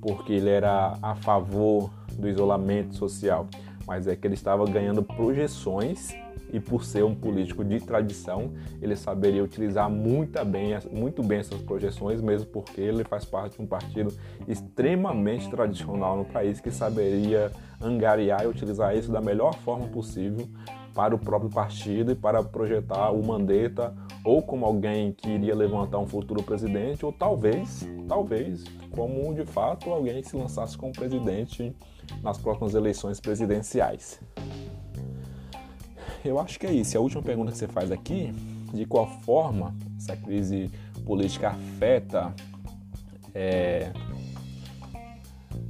porque 0.00 0.32
ele 0.32 0.48
era 0.48 0.96
a 1.02 1.14
favor 1.16 1.90
do 2.12 2.28
isolamento 2.28 2.94
social 2.94 3.48
mas 3.88 4.06
é 4.06 4.14
que 4.14 4.26
ele 4.26 4.34
estava 4.34 4.66
ganhando 4.66 5.02
projeções 5.02 6.14
e 6.52 6.60
por 6.60 6.84
ser 6.84 7.04
um 7.04 7.14
político 7.14 7.64
de 7.64 7.80
tradição, 7.80 8.52
ele 8.82 8.94
saberia 8.94 9.42
utilizar 9.42 9.88
muito 9.88 10.44
bem, 10.44 10.78
muito 10.92 11.22
bem 11.22 11.38
essas 11.38 11.60
projeções, 11.62 12.20
mesmo 12.20 12.46
porque 12.48 12.82
ele 12.82 13.02
faz 13.02 13.24
parte 13.24 13.56
de 13.56 13.62
um 13.62 13.66
partido 13.66 14.12
extremamente 14.46 15.48
tradicional 15.48 16.18
no 16.18 16.26
país 16.26 16.60
que 16.60 16.70
saberia 16.70 17.50
angariar 17.80 18.44
e 18.44 18.46
utilizar 18.46 18.94
isso 18.94 19.10
da 19.10 19.22
melhor 19.22 19.54
forma 19.60 19.88
possível 19.88 20.46
para 20.94 21.14
o 21.14 21.18
próprio 21.18 21.50
partido 21.50 22.12
e 22.12 22.14
para 22.14 22.42
projetar 22.42 23.10
o 23.10 23.26
Mandetta 23.26 23.94
ou 24.22 24.42
como 24.42 24.66
alguém 24.66 25.12
que 25.12 25.30
iria 25.30 25.54
levantar 25.54 25.98
um 25.98 26.06
futuro 26.06 26.42
presidente, 26.42 27.06
ou 27.06 27.12
talvez, 27.12 27.88
talvez, 28.06 28.64
como 28.90 29.32
de 29.32 29.46
fato 29.46 29.90
alguém 29.90 30.20
que 30.20 30.28
se 30.28 30.36
lançasse 30.36 30.76
como 30.76 30.92
presidente 30.92 31.74
nas 32.22 32.38
próximas 32.38 32.74
eleições 32.74 33.20
presidenciais. 33.20 34.20
Eu 36.24 36.38
acho 36.38 36.58
que 36.58 36.66
é 36.66 36.72
isso. 36.72 36.96
A 36.96 37.00
última 37.00 37.22
pergunta 37.22 37.52
que 37.52 37.58
você 37.58 37.68
faz 37.68 37.90
aqui, 37.92 38.32
de 38.72 38.84
qual 38.84 39.06
forma 39.22 39.74
essa 39.96 40.16
crise 40.16 40.70
política 41.04 41.50
afeta 41.50 42.34
é, 43.34 43.92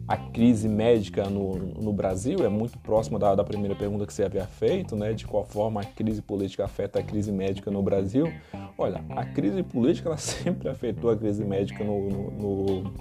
a 0.08 0.16
crise 0.16 0.66
médica 0.66 1.28
no, 1.28 1.54
no 1.54 1.92
Brasil, 1.92 2.38
é 2.42 2.48
muito 2.48 2.78
próxima 2.78 3.18
da, 3.18 3.34
da, 3.34 3.44
primeira 3.44 3.76
pergunta 3.76 4.06
que 4.06 4.12
você 4.12 4.24
havia 4.24 4.46
feito, 4.46 4.96
né? 4.96 5.12
De 5.12 5.26
qual 5.26 5.44
forma 5.44 5.82
a 5.82 5.84
crise 5.84 6.22
política 6.22 6.64
afeta 6.64 6.98
a 6.98 7.02
crise 7.02 7.30
médica 7.30 7.70
no 7.70 7.82
Brasil. 7.82 8.32
Olha, 8.78 9.04
a 9.10 9.26
crise 9.26 9.62
política 9.62 10.08
ela 10.08 10.16
sempre 10.18 10.68
afetou 10.70 11.10
a 11.10 11.16
crise 11.16 11.44
médica 11.44 11.84
no, 11.84 12.08
no, 12.08 12.30
no 12.30 12.94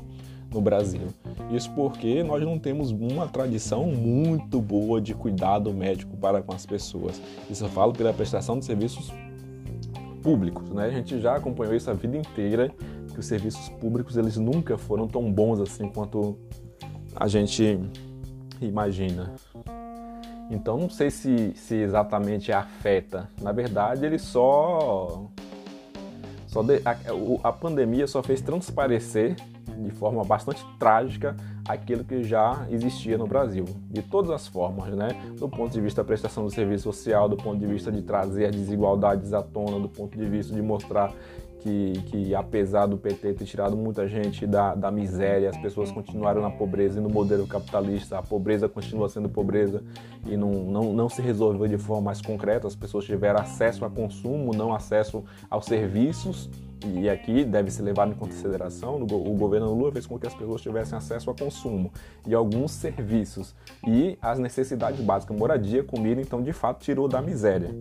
no 0.54 0.62
Brasil. 0.62 1.08
Isso 1.52 1.72
porque 1.72 2.24
nós 2.24 2.44
não 2.44 2.58
temos 2.58 2.92
uma 2.92 3.28
tradição 3.28 3.86
muito 3.86 4.62
boa 4.62 5.00
de 5.02 5.14
cuidado 5.14 5.74
médico 5.74 6.16
para 6.18 6.42
com 6.42 6.54
as 6.54 6.66
pessoas. 6.66 7.22
Isso 7.50 7.66
eu 7.66 7.70
falo 7.70 7.94
pela 7.94 8.14
prestação 8.14 8.60
de 8.60 8.66
serviços 8.66 9.12
públicos, 10.22 10.70
né? 10.70 10.86
A 10.86 10.92
gente 10.92 11.20
já 11.20 11.36
acompanhou 11.36 11.76
isso 11.76 11.90
a 11.90 11.94
vida 11.94 12.18
inteira, 12.18 12.72
que 13.14 13.20
os 13.20 13.26
serviços 13.26 13.70
públicos 13.70 14.18
eles 14.18 14.38
nunca 14.38 14.78
foram 14.78 15.08
tão 15.08 15.32
bons 15.32 15.60
assim 15.60 15.90
quanto 15.90 16.38
a 17.16 17.28
gente 17.28 17.80
imagina. 18.62 19.34
Então 20.50 20.78
não 20.78 20.90
sei 20.90 21.10
se, 21.12 21.54
se 21.56 21.76
exatamente 21.76 22.52
afeta. 22.52 23.30
Na 23.42 23.52
verdade, 23.52 24.06
ele 24.06 24.18
só, 24.18 25.26
só 26.48 26.64
de, 26.64 26.82
a, 26.86 26.98
a 27.50 27.52
pandemia 27.52 28.08
só 28.08 28.24
fez 28.24 28.42
transparecer 28.42 29.36
de 29.72 29.92
forma 29.92 30.24
bastante 30.24 30.66
trágica 30.80 31.36
aquilo 31.68 32.04
que 32.04 32.24
já 32.24 32.66
existia 32.70 33.18
no 33.18 33.28
Brasil, 33.28 33.66
de 33.90 34.02
todas 34.02 34.32
as 34.32 34.48
formas, 34.48 34.94
né? 34.96 35.10
Do 35.38 35.50
ponto 35.50 35.72
de 35.72 35.82
vista 35.82 36.02
da 36.02 36.08
prestação 36.08 36.46
do 36.46 36.52
serviço 36.52 36.84
social, 36.84 37.28
do 37.28 37.36
ponto 37.36 37.60
de 37.60 37.66
vista 37.66 37.92
de 37.92 38.02
trazer 38.02 38.46
as 38.46 38.56
desigualdades 38.56 39.34
à 39.34 39.42
tona, 39.42 39.80
do 39.80 39.90
ponto 39.90 40.18
de 40.18 40.26
vista 40.26 40.54
de 40.54 40.62
mostrar 40.62 41.14
que, 41.60 41.94
que 42.06 42.36
apesar 42.36 42.86
do 42.86 42.98
PT 42.98 43.34
ter 43.34 43.46
tirado 43.46 43.76
muita 43.76 44.08
gente 44.08 44.46
da, 44.46 44.74
da 44.76 44.92
miséria, 44.92 45.50
as 45.50 45.58
pessoas 45.58 45.92
continuaram 45.92 46.42
na 46.42 46.50
pobreza 46.50 47.00
e 47.00 47.04
no 47.04 47.10
modelo 47.10 47.46
capitalista, 47.46 48.18
a 48.18 48.22
pobreza 48.22 48.70
continua 48.70 49.10
sendo 49.10 49.28
pobreza 49.28 49.84
e 50.26 50.38
não, 50.38 50.52
não, 50.52 50.94
não 50.94 51.10
se 51.10 51.22
resolveu 51.22 51.68
de 51.68 51.78
forma 51.78 52.04
mais 52.04 52.22
concreta, 52.22 52.68
as 52.68 52.76
pessoas 52.76 53.06
tiveram 53.06 53.42
acesso 53.42 53.84
a 53.84 53.90
consumo, 53.90 54.54
não 54.54 54.74
acesso 54.74 55.24
aos 55.50 55.66
serviços 55.66 56.50
e 56.86 57.10
aqui 57.10 57.44
deve 57.44 57.72
ser 57.72 57.82
levado 57.82 58.12
em 58.12 58.16
consideração, 58.16 59.02
o 59.02 59.34
governo 59.36 59.74
Lula 59.74 59.92
fez 59.92 60.06
com 60.06 60.20
que 60.20 60.28
as 60.28 60.34
pessoas 60.34 60.62
tivessem 60.62 60.98
acesso 60.98 61.30
a 61.30 61.34
consumo 61.34 61.92
e 62.26 62.36
alguns 62.36 62.72
serviços 62.72 63.56
e 63.86 64.18
as 64.22 64.38
necessidades 64.38 65.02
básicas, 65.02 65.36
moradia, 65.36 65.84
comida, 65.84 66.22
então 66.22 66.42
de 66.42 66.54
fato 66.54 66.84
tirou 66.84 67.08
da 67.08 67.22
miséria. 67.22 67.74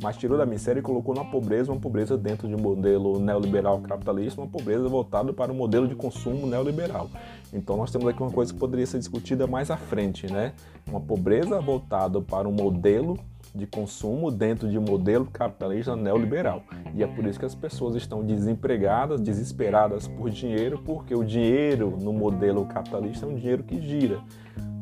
Mas 0.00 0.16
tirou 0.16 0.38
da 0.38 0.46
miséria 0.46 0.80
e 0.80 0.82
colocou 0.82 1.14
na 1.14 1.24
pobreza, 1.24 1.72
uma 1.72 1.80
pobreza 1.80 2.16
dentro 2.16 2.46
de 2.46 2.54
um 2.54 2.58
modelo 2.58 3.18
neoliberal 3.18 3.80
capitalista, 3.80 4.40
uma 4.40 4.48
pobreza 4.48 4.88
voltada 4.88 5.32
para 5.32 5.50
o 5.50 5.54
um 5.54 5.58
modelo 5.58 5.88
de 5.88 5.94
consumo 5.94 6.46
neoliberal. 6.46 7.10
Então 7.52 7.76
nós 7.76 7.90
temos 7.90 8.06
aqui 8.06 8.22
uma 8.22 8.30
coisa 8.30 8.52
que 8.52 8.58
poderia 8.58 8.86
ser 8.86 8.98
discutida 8.98 9.46
mais 9.46 9.70
à 9.70 9.76
frente, 9.76 10.30
né? 10.30 10.52
Uma 10.86 11.00
pobreza 11.00 11.60
voltada 11.60 12.20
para 12.20 12.48
um 12.48 12.52
modelo 12.52 13.18
de 13.54 13.66
consumo 13.66 14.30
dentro 14.30 14.68
de 14.68 14.78
um 14.78 14.82
modelo 14.82 15.26
capitalista 15.26 15.96
neoliberal. 15.96 16.62
E 16.94 17.02
é 17.02 17.06
por 17.06 17.24
isso 17.26 17.38
que 17.38 17.44
as 17.44 17.54
pessoas 17.54 17.96
estão 17.96 18.24
desempregadas, 18.24 19.20
desesperadas 19.20 20.06
por 20.06 20.30
dinheiro, 20.30 20.80
porque 20.84 21.14
o 21.14 21.24
dinheiro 21.24 21.96
no 22.00 22.12
modelo 22.12 22.64
capitalista 22.66 23.26
é 23.26 23.28
um 23.28 23.34
dinheiro 23.34 23.62
que 23.62 23.80
gira. 23.80 24.20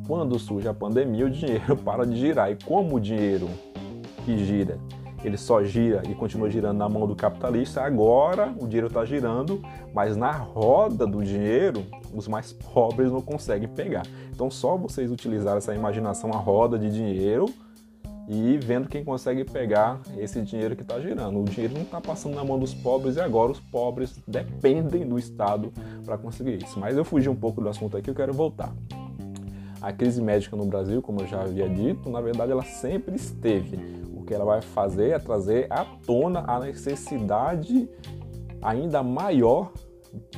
Quando 0.07 0.39
surge 0.39 0.69
a 0.69 0.75
pandemia, 0.75 1.27
o 1.27 1.31
dinheiro 1.31 1.77
para 1.85 2.05
de 2.05 2.17
girar. 2.17 2.51
E 2.51 2.57
como 2.65 2.97
o 2.97 3.01
dinheiro 3.01 3.49
que 4.25 4.45
gira, 4.45 4.79
ele 5.25 5.37
só 5.37 5.63
gira 5.63 6.03
e 6.09 6.15
continua 6.15 6.51
girando 6.51 6.79
na 6.79 6.89
mão 6.89 7.07
do 7.07 7.15
capitalista, 7.15 7.83
agora 7.83 8.53
o 8.59 8.67
dinheiro 8.67 8.89
está 8.89 9.05
girando, 9.05 9.63
mas 9.95 10.17
na 10.17 10.33
roda 10.33 11.07
do 11.07 11.23
dinheiro, 11.23 11.85
os 12.13 12.27
mais 12.27 12.53
pobres 12.53 13.11
não 13.11 13.21
conseguem 13.21 13.69
pegar. 13.69 14.03
Então, 14.31 14.51
só 14.51 14.77
vocês 14.77 15.11
utilizarem 15.11 15.59
essa 15.59 15.75
imaginação, 15.75 16.31
a 16.33 16.37
roda 16.37 16.79
de 16.79 16.91
dinheiro, 16.91 17.47
e 18.29 18.57
vendo 18.59 18.89
quem 18.89 19.05
consegue 19.05 19.45
pegar 19.45 20.01
esse 20.17 20.41
dinheiro 20.43 20.77
que 20.77 20.83
está 20.83 21.01
girando. 21.01 21.41
O 21.41 21.45
dinheiro 21.45 21.75
não 21.75 21.83
está 21.83 22.01
passando 22.01 22.35
na 22.35 22.45
mão 22.45 22.59
dos 22.59 22.73
pobres 22.73 23.17
e 23.17 23.21
agora 23.21 23.53
os 23.53 23.61
pobres 23.61 24.15
dependem 24.27 25.07
do 25.07 25.19
Estado 25.19 25.73
para 26.05 26.17
conseguir 26.17 26.63
isso. 26.63 26.79
Mas 26.79 26.97
eu 26.97 27.05
fugi 27.05 27.29
um 27.29 27.37
pouco 27.37 27.61
do 27.61 27.69
assunto 27.69 27.97
aqui, 27.97 28.09
eu 28.09 28.15
quero 28.15 28.33
voltar. 28.33 28.73
A 29.81 29.93
crise 29.93 30.23
médica 30.23 30.57
no 30.57 30.65
Brasil, 30.65 31.03
como 31.03 31.23
eu 31.23 31.27
já 31.27 31.43
havia 31.43 31.69
dito, 31.69 32.09
na 32.09 32.21
verdade 32.21 32.53
ela 32.53 32.63
sempre 32.63 33.17
esteve. 33.17 33.79
O 34.15 34.23
que 34.25 34.33
ela 34.33 34.45
vai 34.45 34.63
fazer 34.63 35.11
é 35.11 35.19
trazer 35.19 35.67
à 35.71 35.85
tona 35.85 36.45
a 36.47 36.61
necessidade 36.61 37.89
ainda 38.63 39.03
maior 39.03 39.73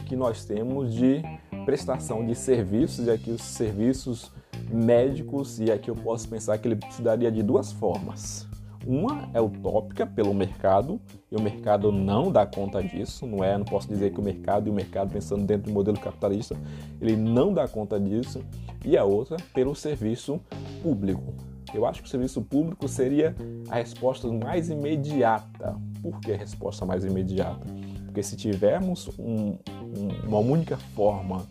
que 0.07 0.17
nós 0.17 0.45
temos 0.45 0.95
de 0.95 1.23
prestação 1.67 2.25
de 2.25 2.35
serviços 2.35 3.07
e 3.07 3.11
aqui 3.11 3.31
os 3.31 3.43
serviços 3.43 4.33
médicos, 4.71 5.59
e 5.61 5.71
aqui 5.71 5.91
eu 5.91 5.95
posso 5.95 6.29
pensar 6.29 6.59
que 6.59 6.69
ele 6.69 6.77
precisaria 6.77 7.31
de 7.31 7.43
duas 7.43 7.73
formas. 7.73 8.47
Uma 8.87 9.31
é 9.33 9.41
utópica 9.41 10.07
pelo 10.07 10.35
mercado, 10.35 11.01
e 11.31 11.37
o 11.37 11.41
mercado 11.41 11.91
não 11.91 12.31
dá 12.31 12.45
conta 12.45 12.83
disso, 12.83 13.27
não 13.27 13.43
é? 13.43 13.57
Não 13.57 13.65
posso 13.65 13.89
dizer 13.89 14.13
que 14.13 14.21
o 14.21 14.23
mercado 14.23 14.67
e 14.67 14.71
o 14.71 14.75
mercado 14.75 15.11
pensando 15.11 15.45
dentro 15.45 15.71
do 15.71 15.75
modelo 15.75 15.99
capitalista, 15.99 16.55
ele 17.01 17.17
não 17.17 17.53
dá 17.53 17.67
conta 17.67 17.99
disso. 17.99 18.43
E 18.85 18.97
a 18.99 19.05
outra 19.05 19.39
pelo 19.55 19.75
serviço 19.75 20.39
público. 20.83 21.33
Eu 21.73 21.87
acho 21.87 22.03
que 22.03 22.07
o 22.07 22.11
serviço 22.11 22.43
público 22.43 22.87
seria 22.87 23.35
a 23.71 23.77
resposta 23.77 24.31
mais 24.31 24.69
imediata. 24.69 25.77
Por 26.03 26.21
que 26.21 26.33
a 26.33 26.37
resposta 26.37 26.85
mais 26.85 27.05
imediata? 27.05 27.67
Porque 28.05 28.23
se 28.23 28.37
tivermos 28.37 29.09
um, 29.19 29.57
um, 29.97 30.29
uma 30.29 30.39
única 30.39 30.77
forma 30.77 31.47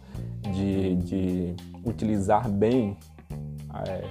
de, 0.52 0.96
de 0.96 1.56
utilizar 1.86 2.50
bem 2.50 2.98
é, 3.88 4.04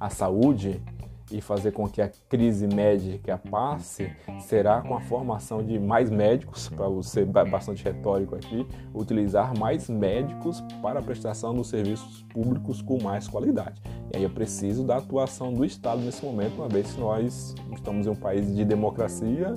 a 0.00 0.10
saúde, 0.10 0.82
e 1.30 1.40
fazer 1.40 1.72
com 1.72 1.88
que 1.88 2.02
a 2.02 2.08
crise 2.28 2.66
médica 2.66 3.40
passe 3.50 4.12
será 4.40 4.80
com 4.82 4.94
a 4.94 5.00
formação 5.00 5.62
de 5.62 5.78
mais 5.78 6.10
médicos, 6.10 6.68
para 6.68 6.86
ser 7.02 7.24
bastante 7.26 7.82
retórico 7.82 8.34
aqui, 8.34 8.66
utilizar 8.94 9.56
mais 9.58 9.88
médicos 9.88 10.62
para 10.82 11.00
a 11.00 11.02
prestação 11.02 11.54
dos 11.54 11.68
serviços 11.68 12.22
públicos 12.32 12.82
com 12.82 13.02
mais 13.02 13.26
qualidade. 13.26 13.80
E 14.12 14.18
aí 14.18 14.24
é 14.24 14.28
preciso 14.28 14.84
da 14.84 14.98
atuação 14.98 15.52
do 15.52 15.64
Estado 15.64 16.02
nesse 16.02 16.24
momento, 16.24 16.56
uma 16.56 16.68
vez 16.68 16.92
que 16.92 17.00
nós 17.00 17.54
estamos 17.72 18.06
em 18.06 18.10
um 18.10 18.14
país 18.14 18.54
de 18.54 18.64
democracia, 18.64 19.54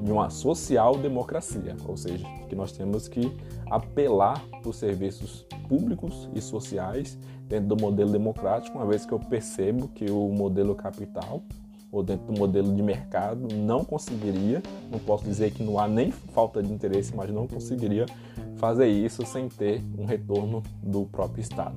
de 0.00 0.12
uma 0.12 0.30
social-democracia, 0.30 1.76
ou 1.86 1.96
seja, 1.96 2.26
que 2.48 2.54
nós 2.54 2.72
temos 2.72 3.08
que 3.08 3.34
apelar 3.70 4.42
os 4.64 4.76
serviços 4.76 5.46
públicos 5.68 6.28
e 6.34 6.40
sociais 6.40 7.18
dentro 7.46 7.68
do 7.68 7.76
modelo 7.76 8.10
democrático, 8.10 8.76
uma 8.76 8.86
vez 8.86 9.04
que 9.06 9.12
eu 9.12 9.18
percebo 9.18 9.88
que 9.88 10.10
o 10.10 10.28
modelo 10.28 10.74
capital 10.74 11.42
ou 11.90 12.02
dentro 12.02 12.26
do 12.32 12.38
modelo 12.38 12.74
de 12.74 12.82
mercado 12.82 13.48
não 13.54 13.84
conseguiria, 13.84 14.62
não 14.90 14.98
posso 14.98 15.24
dizer 15.24 15.52
que 15.52 15.62
não 15.62 15.78
há 15.78 15.88
nem 15.88 16.10
falta 16.10 16.62
de 16.62 16.70
interesse, 16.72 17.14
mas 17.16 17.30
não 17.30 17.46
conseguiria 17.46 18.04
fazer 18.56 18.88
isso 18.88 19.24
sem 19.24 19.48
ter 19.48 19.82
um 19.98 20.04
retorno 20.04 20.62
do 20.82 21.06
próprio 21.06 21.40
Estado. 21.40 21.76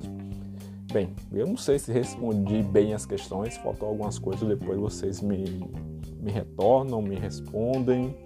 Bem, 0.92 1.08
eu 1.32 1.46
não 1.46 1.56
sei 1.56 1.78
se 1.78 1.90
respondi 1.90 2.62
bem 2.62 2.92
as 2.92 3.06
questões, 3.06 3.56
faltou 3.56 3.88
algumas 3.88 4.18
coisas, 4.18 4.46
depois 4.46 4.78
vocês 4.78 5.22
me, 5.22 5.64
me 6.22 6.30
retornam, 6.30 7.02
me 7.02 7.16
respondem 7.16 8.16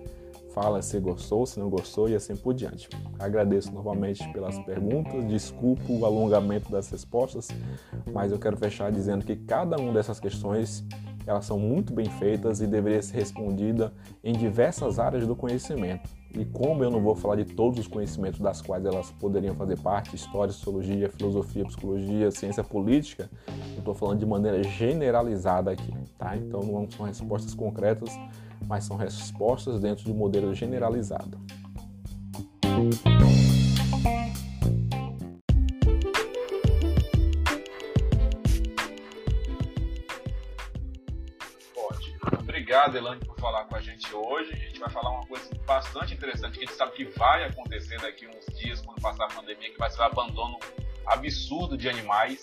fala 0.56 0.80
se 0.80 0.98
gostou, 0.98 1.44
se 1.44 1.60
não 1.60 1.68
gostou 1.68 2.08
e 2.08 2.14
assim 2.14 2.34
por 2.34 2.54
diante. 2.54 2.88
Agradeço 3.18 3.70
novamente 3.70 4.26
pelas 4.32 4.58
perguntas, 4.60 5.22
desculpo 5.28 5.92
o 5.92 6.06
alongamento 6.06 6.72
das 6.72 6.88
respostas, 6.88 7.48
mas 8.10 8.32
eu 8.32 8.38
quero 8.38 8.56
fechar 8.56 8.90
dizendo 8.90 9.22
que 9.22 9.36
cada 9.36 9.76
uma 9.76 9.92
dessas 9.92 10.18
questões 10.18 10.82
elas 11.26 11.44
são 11.44 11.58
muito 11.58 11.92
bem 11.92 12.08
feitas 12.08 12.62
e 12.62 12.66
deveria 12.66 13.02
ser 13.02 13.16
respondida 13.16 13.92
em 14.24 14.32
diversas 14.32 14.98
áreas 14.98 15.26
do 15.26 15.36
conhecimento. 15.36 16.08
E 16.32 16.44
como 16.44 16.82
eu 16.82 16.90
não 16.90 17.02
vou 17.02 17.14
falar 17.14 17.36
de 17.36 17.44
todos 17.44 17.78
os 17.78 17.86
conhecimentos 17.86 18.40
das 18.40 18.62
quais 18.62 18.84
elas 18.84 19.10
poderiam 19.10 19.54
fazer 19.54 19.78
parte, 19.78 20.16
história, 20.16 20.52
sociologia, 20.52 21.10
filosofia, 21.10 21.64
psicologia, 21.64 22.30
ciência 22.30 22.64
política, 22.64 23.28
eu 23.72 23.80
estou 23.80 23.94
falando 23.94 24.20
de 24.20 24.26
maneira 24.26 24.62
generalizada 24.62 25.70
aqui, 25.70 25.92
tá? 26.26 26.36
Então 26.36 26.60
não 26.60 26.90
são 26.90 27.06
respostas 27.06 27.54
concretas, 27.54 28.10
mas 28.66 28.84
são 28.84 28.96
respostas 28.96 29.80
dentro 29.80 30.04
de 30.04 30.10
um 30.10 30.16
modelo 30.16 30.52
generalizado. 30.54 31.38
Obrigado, 42.40 42.96
Elane, 42.96 43.24
por 43.24 43.38
falar 43.38 43.64
com 43.64 43.76
a 43.76 43.80
gente 43.80 44.12
hoje. 44.12 44.52
A 44.52 44.56
gente 44.56 44.80
vai 44.80 44.90
falar 44.90 45.10
uma 45.10 45.26
coisa 45.26 45.48
bastante 45.64 46.14
interessante, 46.14 46.58
que 46.58 46.64
a 46.64 46.66
gente 46.66 46.76
sabe 46.76 46.92
que 46.92 47.04
vai 47.16 47.44
acontecer 47.44 48.00
daqui 48.00 48.26
uns 48.26 48.58
dias, 48.58 48.80
quando 48.80 49.00
passar 49.00 49.26
a 49.26 49.28
pandemia, 49.28 49.70
que 49.70 49.78
vai 49.78 49.90
ser 49.90 50.00
o 50.00 50.04
abandono 50.04 50.58
absurdo 51.06 51.76
de 51.76 51.88
animais 51.88 52.40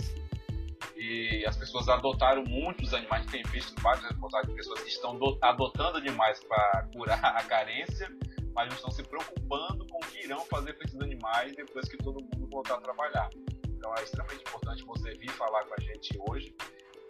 e 1.04 1.46
as 1.46 1.58
pessoas 1.58 1.90
adotaram 1.90 2.44
muitos 2.46 2.94
animais. 2.94 3.26
Tem 3.26 3.44
visto 3.44 3.74
várias 3.82 4.06
reportagens 4.06 4.50
de 4.50 4.56
pessoas 4.56 4.82
que 4.82 4.90
estão 4.90 5.20
adotando 5.42 5.98
animais 5.98 6.42
para 6.46 6.88
curar 6.94 7.20
a 7.36 7.44
carência, 7.44 8.10
mas 8.56 8.70
não 8.70 8.76
estão 8.76 8.92
se 8.92 9.04
preocupando 9.04 9.86
com 9.88 9.98
o 9.98 10.08
que 10.08 10.24
irão 10.24 10.40
fazer 10.46 10.74
com 10.74 10.84
esses 10.84 11.02
animais 11.02 11.54
depois 11.56 11.90
que 11.90 11.98
todo 11.98 12.22
mundo 12.22 12.48
voltar 12.50 12.76
a 12.76 12.82
trabalhar. 12.82 13.30
Então 13.68 13.94
é 13.98 14.04
extremamente 14.04 14.42
importante 14.42 14.84
você 14.86 15.14
vir 15.16 15.30
falar 15.32 15.66
com 15.66 15.74
a 15.74 15.82
gente 15.82 16.18
hoje 16.30 16.56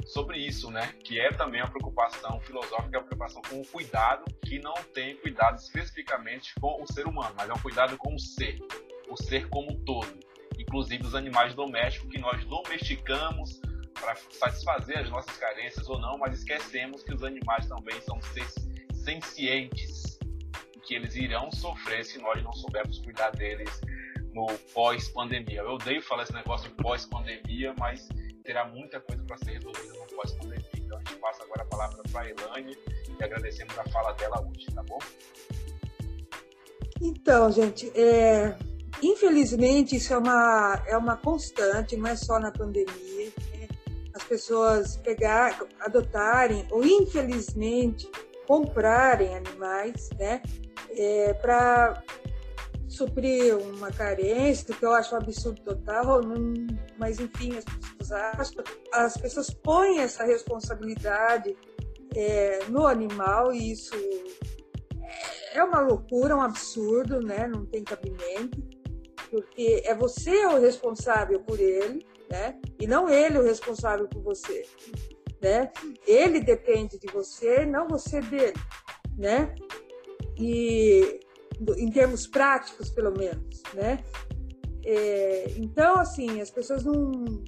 sobre 0.08 0.39
isso, 0.39 0.71
né? 0.71 0.91
Que 1.03 1.19
é 1.19 1.32
também 1.32 1.62
a 1.62 1.67
preocupação 1.67 2.39
filosófica, 2.41 2.97
a 2.97 3.03
preocupação 3.03 3.41
com 3.43 3.62
o 3.62 3.67
cuidado, 3.67 4.25
que 4.43 4.58
não 4.58 4.73
tem 4.93 5.15
cuidado 5.17 5.58
especificamente 5.58 6.56
com 6.60 6.82
o 6.82 6.91
ser 6.91 7.06
humano, 7.08 7.34
mas 7.38 7.47
é 7.47 7.53
um 7.53 7.60
cuidado 7.60 7.95
com 7.97 8.15
o 8.15 8.19
ser, 8.19 8.60
o 9.08 9.15
ser 9.15 9.47
como 9.49 9.71
um 9.71 9.86
todo, 9.86 10.19
inclusive 10.58 11.06
os 11.06 11.13
animais 11.13 11.53
domésticos 11.53 12.10
que 12.10 12.19
nós 12.19 12.43
domesticamos, 12.45 13.62
para 14.04 14.18
satisfazer 14.32 15.00
as 15.00 15.10
nossas 15.10 15.36
carências 15.38 15.88
ou 15.88 15.98
não, 15.98 16.18
mas 16.18 16.38
esquecemos 16.38 17.04
que 17.04 17.13
os 17.13 17.24
animais 17.24 17.66
também 17.68 18.00
são 18.02 18.22
seres 18.22 18.54
sencientes 18.94 20.20
e 20.76 20.80
que 20.80 20.94
eles 20.94 21.16
irão 21.16 21.50
sofrer 21.52 22.04
se 22.04 22.20
nós 22.20 22.44
não 22.44 22.52
soubermos 22.52 23.00
cuidar 23.00 23.32
deles 23.32 23.70
no 24.34 24.48
pós-pandemia. 24.74 25.62
Eu 25.62 25.76
odeio 25.76 26.02
falar 26.02 26.24
esse 26.24 26.34
negócio 26.34 26.70
de 26.70 26.76
pós-pandemia, 26.76 27.74
mas 27.80 28.10
terá 28.44 28.66
muita 28.66 29.00
coisa 29.00 29.24
para 29.24 29.38
ser 29.38 29.52
resolvida 29.52 29.94
no 29.94 30.06
pós-pandemia. 30.16 30.70
Então 30.76 30.98
a 30.98 31.00
gente 31.00 31.16
passa 31.16 31.44
agora 31.44 31.62
a 31.62 31.66
palavra 31.66 32.04
para 32.12 32.22
a 32.22 32.30
Elane 32.30 32.78
e 33.20 33.24
agradecemos 33.24 33.78
a 33.80 33.84
fala 33.86 34.12
dela 34.13 34.42
hoje, 34.42 34.66
tá 34.74 34.84
bom? 34.84 35.00
Então, 37.02 37.52
gente, 37.52 37.89
é, 37.98 38.58
infelizmente 39.02 39.96
isso 39.96 40.13
é 40.13 40.18
uma, 40.18 40.84
é 40.88 40.98
uma 40.98 41.16
constante, 41.16 41.96
não 41.96 42.08
é 42.08 42.16
só 42.16 42.39
na 42.39 42.52
pandemia 42.52 43.13
as 44.13 44.23
pessoas 44.23 44.97
pegar, 44.97 45.60
adotarem 45.80 46.65
ou 46.71 46.86
infelizmente 46.86 48.10
comprarem 48.47 49.36
animais, 49.36 50.10
né, 50.17 50.41
é, 50.91 51.34
para 51.34 52.04
suprir 52.88 53.58
uma 53.58 53.91
carência, 53.91 54.73
que 54.73 54.86
eu 54.86 54.93
acho 54.93 55.15
um 55.15 55.17
absurdo 55.17 55.62
total, 55.62 56.21
não, 56.21 56.54
mas 56.97 57.19
enfim, 57.19 57.58
as 57.58 57.65
pessoas 57.65 58.12
acham, 58.12 58.63
as 58.93 59.17
pessoas 59.17 59.49
põem 59.49 59.99
essa 59.99 60.23
responsabilidade 60.23 61.56
é, 62.15 62.60
no 62.69 62.86
animal 62.86 63.52
e 63.52 63.71
isso 63.71 63.95
é 65.54 65.63
uma 65.63 65.82
loucura, 65.82 66.36
um 66.36 66.41
absurdo, 66.41 67.19
né? 67.19 67.47
Não 67.47 67.65
tem 67.65 67.84
cabimento, 67.84 68.62
porque 69.30 69.82
é 69.86 69.95
você 69.95 70.45
o 70.47 70.60
responsável 70.60 71.39
por 71.39 71.60
ele, 71.60 72.06
né? 72.34 72.60
E 72.80 72.88
não 72.88 73.08
ele 73.08 73.38
o 73.38 73.43
responsável 73.43 74.08
por 74.08 74.24
você, 74.24 74.65
né? 75.39 75.72
Ele 76.08 76.39
depende 76.39 76.98
de 76.98 77.06
você, 77.13 77.63
não 77.63 77.88
você 77.88 78.19
dele, 78.22 78.60
né? 79.15 79.54
E 80.36 81.19
em 81.78 81.91
termos 81.91 82.26
práticos, 82.26 82.89
pelo 82.89 83.15
menos, 83.15 83.62
né? 83.76 84.04
É, 84.84 85.54
então, 85.58 86.00
assim, 86.00 86.41
as 86.41 86.50
pessoas 86.50 86.84
não 86.84 87.43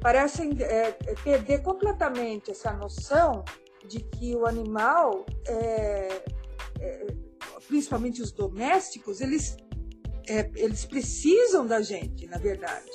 parecem 0.00 0.50
é, 0.60 0.88
é 1.06 1.14
perder 1.22 1.62
completamente 1.62 2.50
essa 2.50 2.72
noção 2.72 3.44
de 3.86 4.00
que 4.00 4.34
o 4.34 4.44
animal, 4.44 5.24
é, 5.46 6.24
é 6.80 7.06
principalmente 7.68 8.20
os 8.20 8.32
domésticos, 8.32 9.20
eles, 9.20 9.56
é, 10.28 10.50
eles 10.56 10.84
precisam 10.84 11.64
da 11.64 11.80
gente, 11.80 12.26
na 12.26 12.38
verdade. 12.38 12.90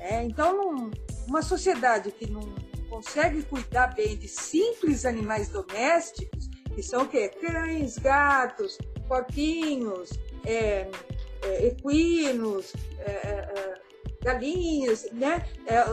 É, 0.00 0.22
então, 0.24 0.90
uma 1.28 1.42
sociedade 1.42 2.10
que 2.10 2.28
não 2.28 2.40
consegue 2.88 3.42
cuidar 3.42 3.94
bem 3.94 4.16
de 4.16 4.26
simples 4.26 5.04
animais 5.04 5.48
domésticos, 5.48 6.48
que 6.74 6.82
são 6.82 7.02
o 7.02 7.08
quê? 7.08 7.28
Cães, 7.28 7.98
gatos, 7.98 8.78
porquinhos, 9.06 10.10
é, 10.44 10.88
é, 11.42 11.66
equinos, 11.66 12.72
é, 12.98 13.10
é, 13.10 13.52
é, 13.56 13.80
galinhas, 14.22 15.08
né? 15.12 15.46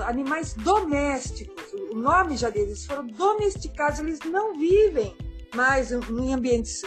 animais 0.06 0.54
domésticos. 0.54 1.74
O 1.91 1.96
nome 1.96 2.38
já 2.38 2.50
deles 2.50 2.86
foram 2.86 3.08
domesticados, 3.08 4.00
eles 4.00 4.20
não 4.20 4.58
vivem 4.58 5.15
mais 5.56 5.91
em 5.91 6.34
ambientes 6.34 6.82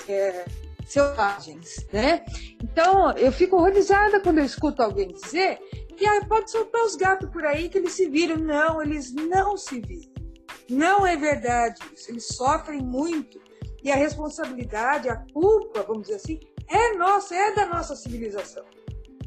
selvagens, 0.86 1.86
né? 1.92 2.24
Então, 2.62 3.12
eu 3.12 3.32
fico 3.32 3.56
horrorizada 3.56 4.20
quando 4.20 4.38
eu 4.38 4.44
escuto 4.44 4.82
alguém 4.82 5.08
dizer 5.08 5.58
que 6.00 6.06
ah, 6.06 6.24
pode 6.26 6.50
soltar 6.50 6.82
os 6.82 6.96
gatos 6.96 7.28
por 7.28 7.44
aí 7.44 7.68
que 7.68 7.76
eles 7.76 7.92
se 7.92 8.08
viram. 8.08 8.36
Não, 8.36 8.80
eles 8.80 9.12
não 9.12 9.54
se 9.58 9.80
viram. 9.80 10.10
Não 10.70 11.06
é 11.06 11.14
verdade 11.14 11.78
isso. 11.94 12.10
Eles 12.10 12.26
sofrem 12.26 12.80
muito. 12.80 13.38
E 13.84 13.92
a 13.92 13.96
responsabilidade, 13.96 15.10
a 15.10 15.16
culpa, 15.30 15.82
vamos 15.82 16.04
dizer 16.04 16.14
assim, 16.14 16.40
é 16.68 16.94
nossa, 16.94 17.34
é 17.34 17.54
da 17.54 17.66
nossa 17.66 17.94
civilização, 17.94 18.64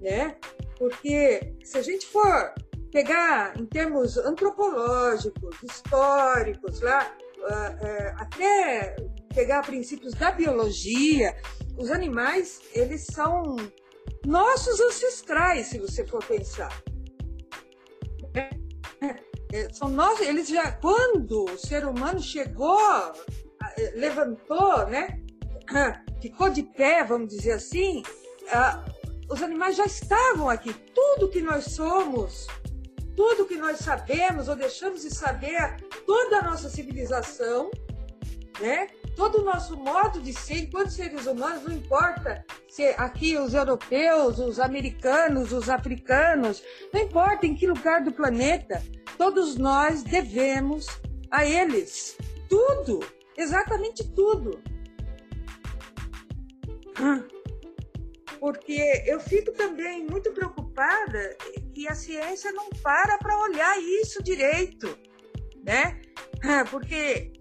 né? 0.02 0.36
Porque 0.78 1.56
se 1.64 1.78
a 1.78 1.82
gente 1.84 2.08
for 2.08 2.54
pegar 2.92 3.60
em 3.60 3.66
termos 3.66 4.18
antropológicos, 4.18 5.56
históricos, 5.64 6.82
lá, 6.82 7.16
uh, 7.38 7.44
uh, 7.46 8.22
até 8.22 8.96
pegar 9.34 9.62
princípios 9.62 10.14
da 10.14 10.32
biologia, 10.32 11.36
os 11.78 11.92
animais, 11.92 12.62
eles 12.74 13.06
são 13.06 13.56
nossos 14.26 14.80
ancestrais, 14.80 15.68
se 15.68 15.80
você 15.80 16.06
for 16.06 16.24
pensar. 16.24 16.84
É, 18.34 18.50
é, 19.54 19.74
são 19.74 19.90
nós, 19.90 20.20
eles 20.22 20.48
já, 20.48 20.72
quando 20.72 21.46
o 21.46 21.58
ser 21.58 21.86
humano 21.86 22.22
chegou, 22.22 22.80
levantou, 23.96 24.88
né, 24.88 25.22
ficou 26.22 26.50
de 26.50 26.64
pé, 26.64 27.04
vamos 27.04 27.30
dizer 27.30 27.54
assim, 27.54 28.02
os 29.30 29.42
animais 29.42 29.76
já 29.76 29.86
estavam 29.86 30.50
aqui. 30.50 30.74
Tudo 30.94 31.30
que 31.30 31.42
nós 31.42 31.66
somos, 31.66 32.48
tudo 33.16 33.46
que 33.46 33.56
nós 33.56 33.80
sabemos 33.80 34.48
ou 34.48 34.56
deixamos 34.56 35.02
de 35.02 35.14
saber, 35.14 35.78
toda 36.06 36.40
a 36.40 36.44
nossa 36.44 36.70
civilização, 36.70 37.70
né? 38.60 38.88
Todo 39.16 39.40
o 39.40 39.46
nosso 39.46 39.78
modo 39.78 40.22
de 40.22 40.34
ser 40.34 40.60
enquanto 40.60 40.90
seres 40.90 41.26
humanos, 41.26 41.64
não 41.64 41.74
importa 41.74 42.46
se 42.68 42.84
aqui 42.98 43.38
os 43.38 43.54
europeus, 43.54 44.40
os 44.40 44.60
americanos, 44.60 45.52
os 45.52 45.70
africanos, 45.70 46.64
não 46.94 47.02
importa 47.02 47.46
em 47.46 47.56
que 47.56 47.68
lugar 47.68 48.04
do 48.04 48.12
planeta, 48.12 48.84
todos 49.18 49.56
nós 49.56 50.04
devemos 50.04 50.88
a 51.30 51.46
eles 51.46 52.18
tudo, 52.50 53.00
exatamente 53.38 54.08
tudo. 54.10 54.62
Porque 58.40 59.04
eu 59.08 59.20
fico 59.20 59.52
também 59.54 60.06
muito 60.06 60.32
preocupada 60.32 61.36
que 61.74 61.88
a 61.88 61.96
ciência 61.96 62.52
não 62.52 62.70
para 62.70 63.18
para 63.18 63.40
olhar 63.40 63.80
isso 63.80 64.22
direito, 64.22 64.96
né? 65.64 66.00
Porque 66.70 67.33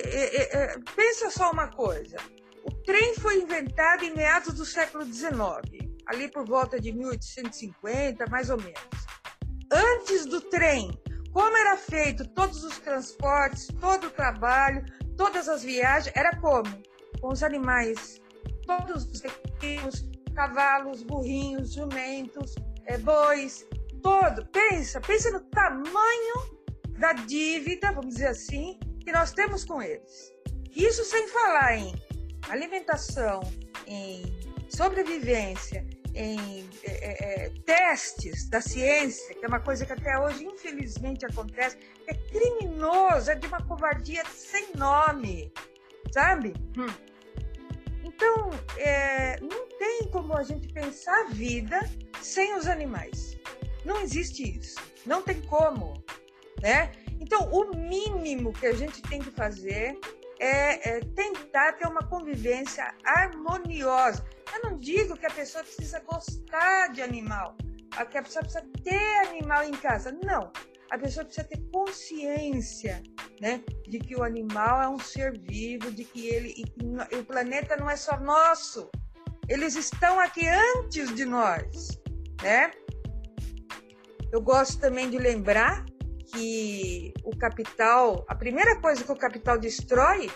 é, 0.00 0.36
é, 0.36 0.62
é, 0.62 0.78
pensa 0.94 1.30
só 1.30 1.50
uma 1.50 1.68
coisa: 1.68 2.16
o 2.64 2.70
trem 2.84 3.14
foi 3.14 3.40
inventado 3.40 4.04
em 4.04 4.14
meados 4.14 4.54
do 4.54 4.64
século 4.64 5.04
XIX, 5.04 5.32
ali 6.06 6.30
por 6.30 6.46
volta 6.46 6.80
de 6.80 6.92
1850, 6.92 8.26
mais 8.30 8.50
ou 8.50 8.56
menos. 8.56 8.80
Antes 9.72 10.26
do 10.26 10.40
trem, 10.40 10.90
como 11.32 11.56
era 11.56 11.76
feito 11.76 12.26
todos 12.28 12.64
os 12.64 12.78
transportes, 12.78 13.68
todo 13.80 14.08
o 14.08 14.10
trabalho, 14.10 14.84
todas 15.16 15.48
as 15.48 15.62
viagens, 15.62 16.14
era 16.16 16.36
como? 16.40 16.70
Com 17.20 17.28
os 17.28 17.42
animais, 17.42 18.20
todos 18.66 19.04
os 19.04 19.22
equipos, 19.22 20.08
cavalos, 20.34 21.02
burrinhos, 21.02 21.74
jumentos, 21.74 22.54
é, 22.86 22.98
bois, 22.98 23.66
todo. 24.02 24.44
Pensa, 24.46 25.00
pensa 25.00 25.30
no 25.30 25.40
tamanho 25.40 26.60
da 26.98 27.12
dívida, 27.12 27.92
vamos 27.92 28.14
dizer 28.14 28.28
assim, 28.28 28.78
que 29.10 29.12
nós 29.12 29.32
temos 29.32 29.64
com 29.64 29.82
eles. 29.82 30.32
Isso 30.74 31.04
sem 31.04 31.26
falar 31.28 31.76
em 31.76 31.92
alimentação, 32.48 33.40
em 33.88 34.22
sobrevivência, 34.68 35.84
em 36.14 36.68
é, 36.84 36.90
é, 36.92 37.46
é, 37.46 37.50
testes 37.66 38.48
da 38.48 38.60
ciência, 38.60 39.34
que 39.34 39.44
é 39.44 39.48
uma 39.48 39.58
coisa 39.58 39.84
que 39.84 39.92
até 39.92 40.16
hoje, 40.16 40.44
infelizmente, 40.44 41.26
acontece, 41.26 41.76
é 42.06 42.14
criminoso, 42.14 43.32
é 43.32 43.34
de 43.34 43.48
uma 43.48 43.60
covardia 43.66 44.24
sem 44.26 44.68
nome, 44.76 45.52
sabe? 46.12 46.54
Hum. 46.78 46.86
Então, 48.04 48.50
é, 48.76 49.40
não 49.40 49.68
tem 49.76 50.08
como 50.12 50.36
a 50.36 50.44
gente 50.44 50.72
pensar 50.72 51.18
a 51.22 51.30
vida 51.30 51.80
sem 52.22 52.54
os 52.54 52.68
animais. 52.68 53.36
Não 53.84 54.00
existe 54.02 54.56
isso. 54.56 54.80
Não 55.04 55.20
tem 55.20 55.40
como, 55.42 56.00
né? 56.62 56.92
Então, 57.20 57.50
o 57.52 57.76
mínimo 57.76 58.52
que 58.52 58.66
a 58.66 58.72
gente 58.72 59.02
tem 59.02 59.20
que 59.20 59.30
fazer 59.30 59.98
é, 60.40 60.96
é, 60.96 61.00
tentar 61.00 61.74
ter 61.74 61.86
uma 61.86 62.02
convivência 62.02 62.94
harmoniosa. 63.04 64.24
Eu 64.54 64.70
não 64.70 64.78
digo 64.78 65.16
que 65.16 65.26
a 65.26 65.30
pessoa 65.30 65.62
precisa 65.62 66.00
gostar 66.00 66.88
de 66.88 67.02
animal, 67.02 67.54
que 68.10 68.18
a 68.18 68.22
pessoa 68.22 68.42
precisa 68.42 68.66
ter 68.82 69.28
animal 69.28 69.64
em 69.64 69.72
casa. 69.72 70.10
Não. 70.24 70.50
A 70.90 70.98
pessoa 70.98 71.24
precisa 71.24 71.46
ter 71.46 71.60
consciência 71.70 73.02
né, 73.40 73.62
de 73.86 73.98
que 74.00 74.16
o 74.16 74.24
animal 74.24 74.82
é 74.82 74.88
um 74.88 74.98
ser 74.98 75.38
vivo, 75.38 75.92
de 75.92 76.04
que 76.04 76.26
ele 76.26 76.54
e 76.56 76.64
que 76.64 77.16
o 77.16 77.24
planeta 77.24 77.76
não 77.76 77.88
é 77.88 77.96
só 77.96 78.18
nosso. 78.18 78.90
Eles 79.48 79.76
estão 79.76 80.18
aqui 80.18 80.48
antes 80.48 81.14
de 81.14 81.24
nós, 81.24 82.00
né? 82.42 82.70
Eu 84.32 84.40
gosto 84.40 84.80
também 84.80 85.10
de 85.10 85.18
lembrar 85.18 85.84
que 86.32 87.12
o 87.24 87.36
capital, 87.36 88.24
a 88.28 88.34
primeira 88.34 88.80
coisa 88.80 89.04
que 89.04 89.12
o 89.12 89.16
capital 89.16 89.58
destrói 89.58 90.30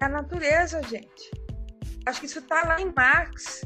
é 0.00 0.04
a 0.04 0.08
natureza, 0.08 0.82
gente. 0.82 1.30
Acho 2.06 2.20
que 2.20 2.26
isso 2.26 2.40
está 2.40 2.64
lá 2.66 2.80
em 2.80 2.92
Marx, 2.94 3.62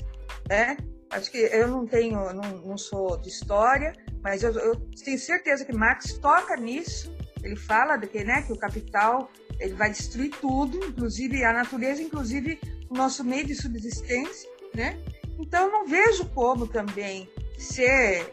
né? 0.49 0.77
Acho 1.11 1.31
que 1.31 1.38
eu 1.38 1.69
não 1.69 1.87
tenho, 1.87 2.33
não, 2.33 2.59
não 2.59 2.77
sou 2.77 3.16
de 3.16 3.29
história, 3.29 3.92
mas 4.23 4.42
eu, 4.42 4.53
eu, 4.53 4.77
tenho 5.05 5.19
certeza 5.19 5.64
que 5.64 5.75
Marx 5.75 6.19
toca 6.19 6.57
nisso. 6.57 7.14
Ele 7.42 7.57
fala 7.57 7.97
de 7.97 8.07
que, 8.07 8.25
né, 8.25 8.42
que 8.42 8.53
o 8.53 8.59
capital 8.59 9.31
ele 9.59 9.75
vai 9.75 9.90
destruir 9.90 10.31
tudo, 10.40 10.85
inclusive 10.85 11.45
a 11.45 11.53
natureza, 11.53 12.03
inclusive 12.03 12.59
o 12.90 12.95
nosso 12.95 13.25
meio 13.25 13.47
de 13.47 13.55
subsistência, 13.55 14.51
né? 14.75 14.99
Então 15.38 15.66
eu 15.66 15.73
não 15.73 15.87
vejo 15.87 16.29
como 16.31 16.66
também 16.66 17.29
ser 17.59 18.33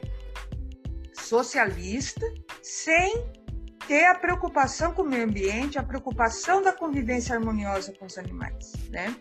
socialista, 1.33 2.31
sem 2.61 3.11
ter 3.87 4.05
a 4.05 4.13
preocupação 4.13 4.93
com 4.93 5.01
o 5.01 5.05
meio 5.05 5.23
ambiente, 5.23 5.79
a 5.79 5.83
preocupação 5.83 6.61
da 6.61 6.71
convivência 6.71 7.35
harmoniosa 7.35 7.91
com 7.97 8.05
os 8.05 8.19
animais, 8.19 8.71
né? 8.91 9.15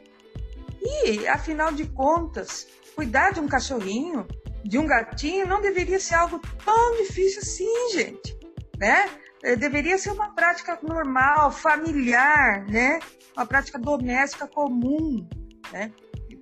E, 0.83 1.27
afinal 1.27 1.73
de 1.73 1.87
contas, 1.87 2.67
cuidar 2.95 3.31
de 3.33 3.41
um 3.41 3.49
cachorrinho, 3.49 4.27
de 4.63 4.77
um 4.77 4.87
gatinho, 4.87 5.47
não 5.47 5.63
deveria 5.63 5.99
ser 5.99 6.17
algo 6.17 6.39
tão 6.63 6.97
difícil 6.99 7.41
assim, 7.41 7.91
gente, 7.95 8.39
né? 8.77 9.09
É, 9.43 9.57
deveria 9.57 9.97
ser 9.97 10.11
uma 10.11 10.35
prática 10.35 10.79
normal, 10.83 11.51
familiar, 11.51 12.67
né? 12.67 12.99
Uma 13.35 13.47
prática 13.47 13.79
doméstica 13.79 14.47
comum, 14.47 15.27
né? 15.73 15.91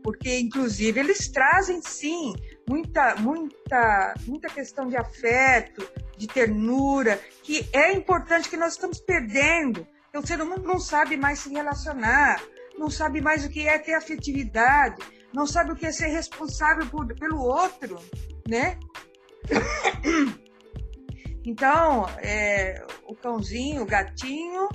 Porque, 0.02 0.36
inclusive, 0.40 0.98
eles 0.98 1.28
trazem, 1.28 1.80
sim, 1.80 2.34
muita, 2.70 3.16
muita, 3.16 4.14
muita 4.26 4.48
questão 4.48 4.88
de 4.88 4.96
afeto, 4.96 5.84
de 6.16 6.28
ternura, 6.28 7.20
que 7.42 7.68
é 7.72 7.92
importante 7.92 8.48
que 8.48 8.56
nós 8.56 8.74
estamos 8.74 9.00
perdendo. 9.00 9.84
O 10.14 10.24
ser 10.24 10.40
humano 10.40 10.62
não 10.62 10.78
sabe 10.78 11.16
mais 11.16 11.40
se 11.40 11.50
relacionar, 11.50 12.40
não 12.78 12.88
sabe 12.88 13.20
mais 13.20 13.44
o 13.44 13.48
que 13.48 13.66
é 13.66 13.76
ter 13.78 13.94
afetividade, 13.94 15.02
não 15.32 15.46
sabe 15.46 15.72
o 15.72 15.76
que 15.76 15.86
é 15.86 15.92
ser 15.92 16.08
responsável 16.08 16.86
por, 16.86 17.06
pelo 17.16 17.40
outro, 17.40 17.98
né? 18.48 18.78
Então, 21.42 22.06
é, 22.18 22.84
o 23.06 23.14
cãozinho, 23.14 23.82
o 23.82 23.86
gatinho, 23.86 24.68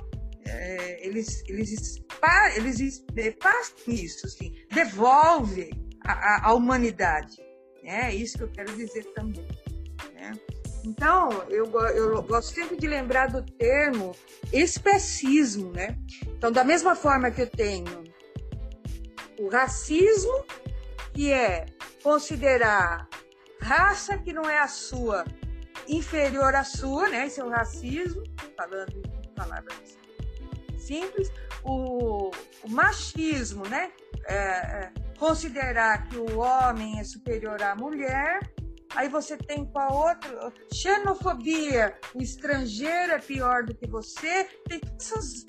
é, 0.44 1.06
eles, 1.06 1.44
eles, 1.48 1.70
eles, 2.56 3.04
eles 3.16 3.36
passam 3.36 3.76
isso, 3.86 4.26
assim, 4.26 4.52
devolve 4.72 5.70
a, 6.04 6.48
a, 6.48 6.54
humanidade. 6.54 7.36
É 7.86 8.12
isso 8.12 8.36
que 8.36 8.44
eu 8.44 8.48
quero 8.48 8.76
dizer 8.76 9.04
também. 9.14 9.46
Né? 10.12 10.32
Então, 10.84 11.30
eu, 11.48 11.72
eu 11.90 12.22
gosto 12.22 12.52
sempre 12.52 12.76
de 12.76 12.86
lembrar 12.86 13.28
do 13.28 13.42
termo 13.42 14.14
especismo, 14.52 15.70
né? 15.72 15.96
Então, 16.26 16.50
da 16.50 16.64
mesma 16.64 16.96
forma 16.96 17.30
que 17.30 17.42
eu 17.42 17.46
tenho 17.46 18.04
o 19.38 19.48
racismo, 19.48 20.44
que 21.14 21.30
é 21.30 21.66
considerar 22.02 23.08
raça 23.60 24.18
que 24.18 24.32
não 24.32 24.48
é 24.48 24.58
a 24.58 24.68
sua 24.68 25.24
inferior 25.88 26.54
à 26.54 26.64
sua, 26.64 27.08
né? 27.08 27.26
Esse 27.26 27.40
é 27.40 27.44
o 27.44 27.50
racismo, 27.50 28.24
falando 28.56 28.96
em 29.24 29.34
palavras 29.34 29.96
simples. 30.76 31.30
O, 31.62 32.30
o 32.64 32.68
machismo, 32.68 33.66
né? 33.68 33.92
É, 34.26 34.36
é, 34.36 34.92
considerar 35.16 36.08
que 36.08 36.16
o 36.16 36.38
homem 36.38 37.00
é 37.00 37.04
superior 37.04 37.60
à 37.62 37.74
mulher. 37.74 38.40
Aí 38.94 39.08
você 39.08 39.36
tem 39.36 39.64
qual 39.64 39.92
outro? 39.92 40.52
Xenofobia, 40.72 41.98
o 42.14 42.22
estrangeiro 42.22 43.12
é 43.12 43.18
pior 43.18 43.64
do 43.64 43.74
que 43.74 43.86
você. 43.86 44.44
Tem 44.68 44.80
essas 44.98 45.44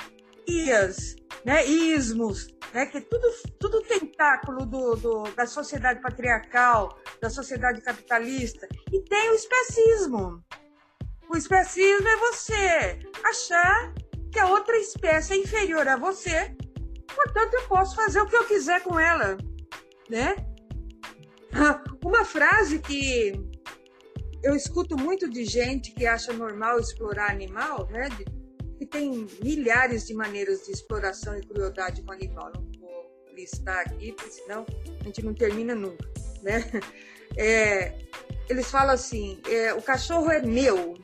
ias, 0.47 1.15
né, 1.45 1.65
ismos, 1.65 2.47
né, 2.73 2.85
que 2.85 2.97
é 2.97 3.01
tudo, 3.01 3.27
tudo 3.59 3.81
tentáculo 3.81 4.65
do, 4.65 4.95
do, 4.95 5.23
da 5.35 5.45
sociedade 5.45 6.01
patriarcal, 6.01 6.97
da 7.21 7.29
sociedade 7.29 7.81
capitalista. 7.81 8.67
E 8.91 9.01
tem 9.01 9.29
o 9.29 9.35
especismo. 9.35 10.43
O 11.29 11.35
especismo 11.35 12.07
é 12.07 12.17
você 12.17 12.99
achar 13.23 13.93
que 14.31 14.39
a 14.39 14.47
outra 14.47 14.77
espécie 14.77 15.33
é 15.33 15.37
inferior 15.37 15.87
a 15.87 15.97
você, 15.97 16.55
portanto 17.13 17.53
eu 17.53 17.67
posso 17.67 17.95
fazer 17.95 18.21
o 18.21 18.25
que 18.25 18.35
eu 18.35 18.45
quiser 18.45 18.81
com 18.81 18.97
ela 18.99 19.37
né? 20.09 20.35
Uma 22.03 22.23
frase 22.23 22.79
que 22.79 23.33
eu 24.43 24.55
escuto 24.55 24.97
muito 24.97 25.29
de 25.29 25.45
gente 25.45 25.91
que 25.91 26.05
acha 26.05 26.31
normal 26.31 26.79
explorar 26.79 27.31
animal, 27.31 27.87
né? 27.91 28.09
Que 28.77 28.85
tem 28.85 29.27
milhares 29.43 30.05
de 30.05 30.13
maneiras 30.13 30.65
de 30.65 30.71
exploração 30.71 31.37
e 31.37 31.41
crueldade 31.41 32.01
com 32.03 32.11
animal. 32.11 32.51
Não 32.53 32.63
vou 32.79 33.11
listar 33.33 33.79
aqui, 33.79 34.13
porque 34.13 34.31
senão 34.31 34.65
a 34.99 35.03
gente 35.03 35.23
não 35.23 35.33
termina 35.33 35.75
nunca, 35.75 36.09
né? 36.41 36.63
É, 37.39 37.93
eles 38.49 38.71
falam 38.71 38.95
assim: 38.95 39.39
é, 39.47 39.71
o 39.73 39.81
cachorro 39.81 40.31
é 40.31 40.41
meu, 40.41 40.95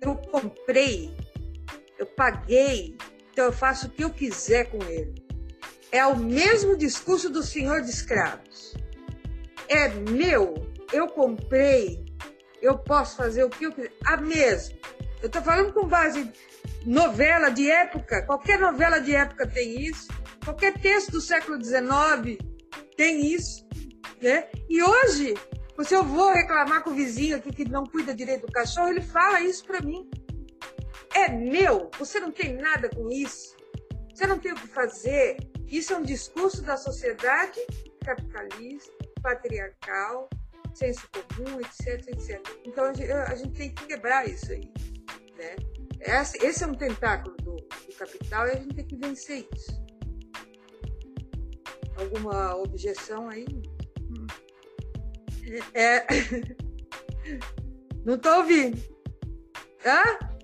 eu 0.00 0.16
comprei, 0.16 1.14
eu 1.98 2.06
paguei, 2.06 2.96
então 3.32 3.44
eu 3.44 3.52
faço 3.52 3.86
o 3.88 3.90
que 3.90 4.02
eu 4.02 4.08
quiser 4.08 4.70
com 4.70 4.82
ele. 4.84 5.27
É 5.90 6.04
o 6.06 6.16
mesmo 6.16 6.76
discurso 6.76 7.30
do 7.30 7.42
senhor 7.42 7.82
de 7.82 7.90
escravos. 7.90 8.74
É 9.68 9.88
meu, 9.88 10.54
eu 10.92 11.08
comprei, 11.08 12.04
eu 12.60 12.78
posso 12.78 13.16
fazer 13.16 13.44
o 13.44 13.50
que 13.50 13.64
eu 13.64 13.72
quiser. 13.72 13.92
A 14.04 14.16
mesma. 14.16 14.76
Eu 15.20 15.26
estou 15.26 15.42
falando 15.42 15.72
com 15.72 15.86
base 15.86 16.30
novela 16.84 17.50
de 17.50 17.70
época, 17.70 18.24
qualquer 18.24 18.58
novela 18.58 18.98
de 18.98 19.14
época 19.14 19.46
tem 19.46 19.80
isso, 19.80 20.08
qualquer 20.44 20.78
texto 20.78 21.12
do 21.12 21.20
século 21.20 21.62
XIX 21.62 22.38
tem 22.96 23.26
isso, 23.26 23.66
né? 24.22 24.48
E 24.68 24.82
hoje, 24.82 25.34
se 25.82 25.94
eu 25.94 26.04
vou 26.04 26.32
reclamar 26.32 26.82
com 26.82 26.90
o 26.90 26.94
vizinho 26.94 27.36
aqui 27.36 27.52
que 27.52 27.68
não 27.68 27.84
cuida 27.84 28.14
direito 28.14 28.46
do 28.46 28.52
cachorro, 28.52 28.88
ele 28.88 29.02
fala 29.02 29.40
isso 29.40 29.64
para 29.64 29.80
mim. 29.80 30.08
É 31.14 31.28
meu, 31.28 31.90
você 31.98 32.20
não 32.20 32.30
tem 32.30 32.56
nada 32.56 32.88
com 32.88 33.10
isso, 33.10 33.56
você 34.14 34.26
não 34.26 34.38
tem 34.38 34.52
o 34.52 34.56
que 34.56 34.68
fazer. 34.68 35.36
Isso 35.68 35.92
é 35.92 35.96
um 35.96 36.02
discurso 36.02 36.62
da 36.62 36.76
sociedade 36.76 37.60
capitalista, 38.04 38.92
patriarcal, 39.22 40.28
senso 40.74 41.06
comum, 41.12 41.60
etc, 41.60 42.08
etc. 42.08 42.40
Então 42.64 42.84
a 42.86 43.34
gente, 43.34 43.52
tem 43.52 43.74
que 43.74 43.86
quebrar 43.86 44.28
isso 44.28 44.50
aí, 44.52 44.72
né? 45.36 45.56
Esse 46.00 46.64
é 46.64 46.66
um 46.66 46.74
tentáculo 46.74 47.36
do, 47.38 47.56
do 47.56 47.96
capital 47.98 48.46
e 48.46 48.52
a 48.52 48.56
gente 48.56 48.74
tem 48.74 48.86
que 48.86 48.96
vencer 48.96 49.46
isso. 49.54 49.86
Alguma 51.96 52.56
objeção 52.56 53.28
aí? 53.28 53.44
Hum. 54.00 54.26
É. 55.74 56.06
Não 58.06 58.14
estou 58.14 58.38
ouvindo. 58.38 58.80
Hã? 59.84 60.37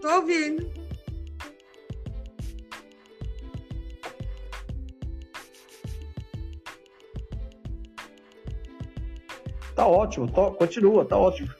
Estou 0.00 0.14
ouvindo. 0.14 0.66
Tá 9.76 9.86
ótimo, 9.86 10.26
tá, 10.32 10.50
continua, 10.52 11.04
tá 11.04 11.18
ótimo. 11.18 11.50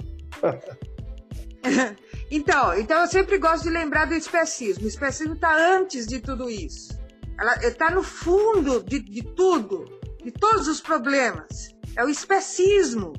então, 2.30 2.78
então 2.78 3.02
eu 3.02 3.06
sempre 3.08 3.36
gosto 3.36 3.64
de 3.64 3.68
lembrar 3.68 4.06
do 4.06 4.14
especismo. 4.14 4.86
O 4.86 4.88
especismo 4.88 5.34
está 5.34 5.54
antes 5.54 6.06
de 6.06 6.18
tudo 6.18 6.48
isso. 6.48 6.98
Ela 7.38 7.56
está 7.56 7.90
no 7.90 8.02
fundo 8.02 8.82
de, 8.82 9.00
de 9.00 9.22
tudo, 9.22 9.84
de 10.24 10.30
todos 10.30 10.66
os 10.66 10.80
problemas. 10.80 11.74
É 11.94 12.02
o 12.02 12.08
especismo, 12.08 13.12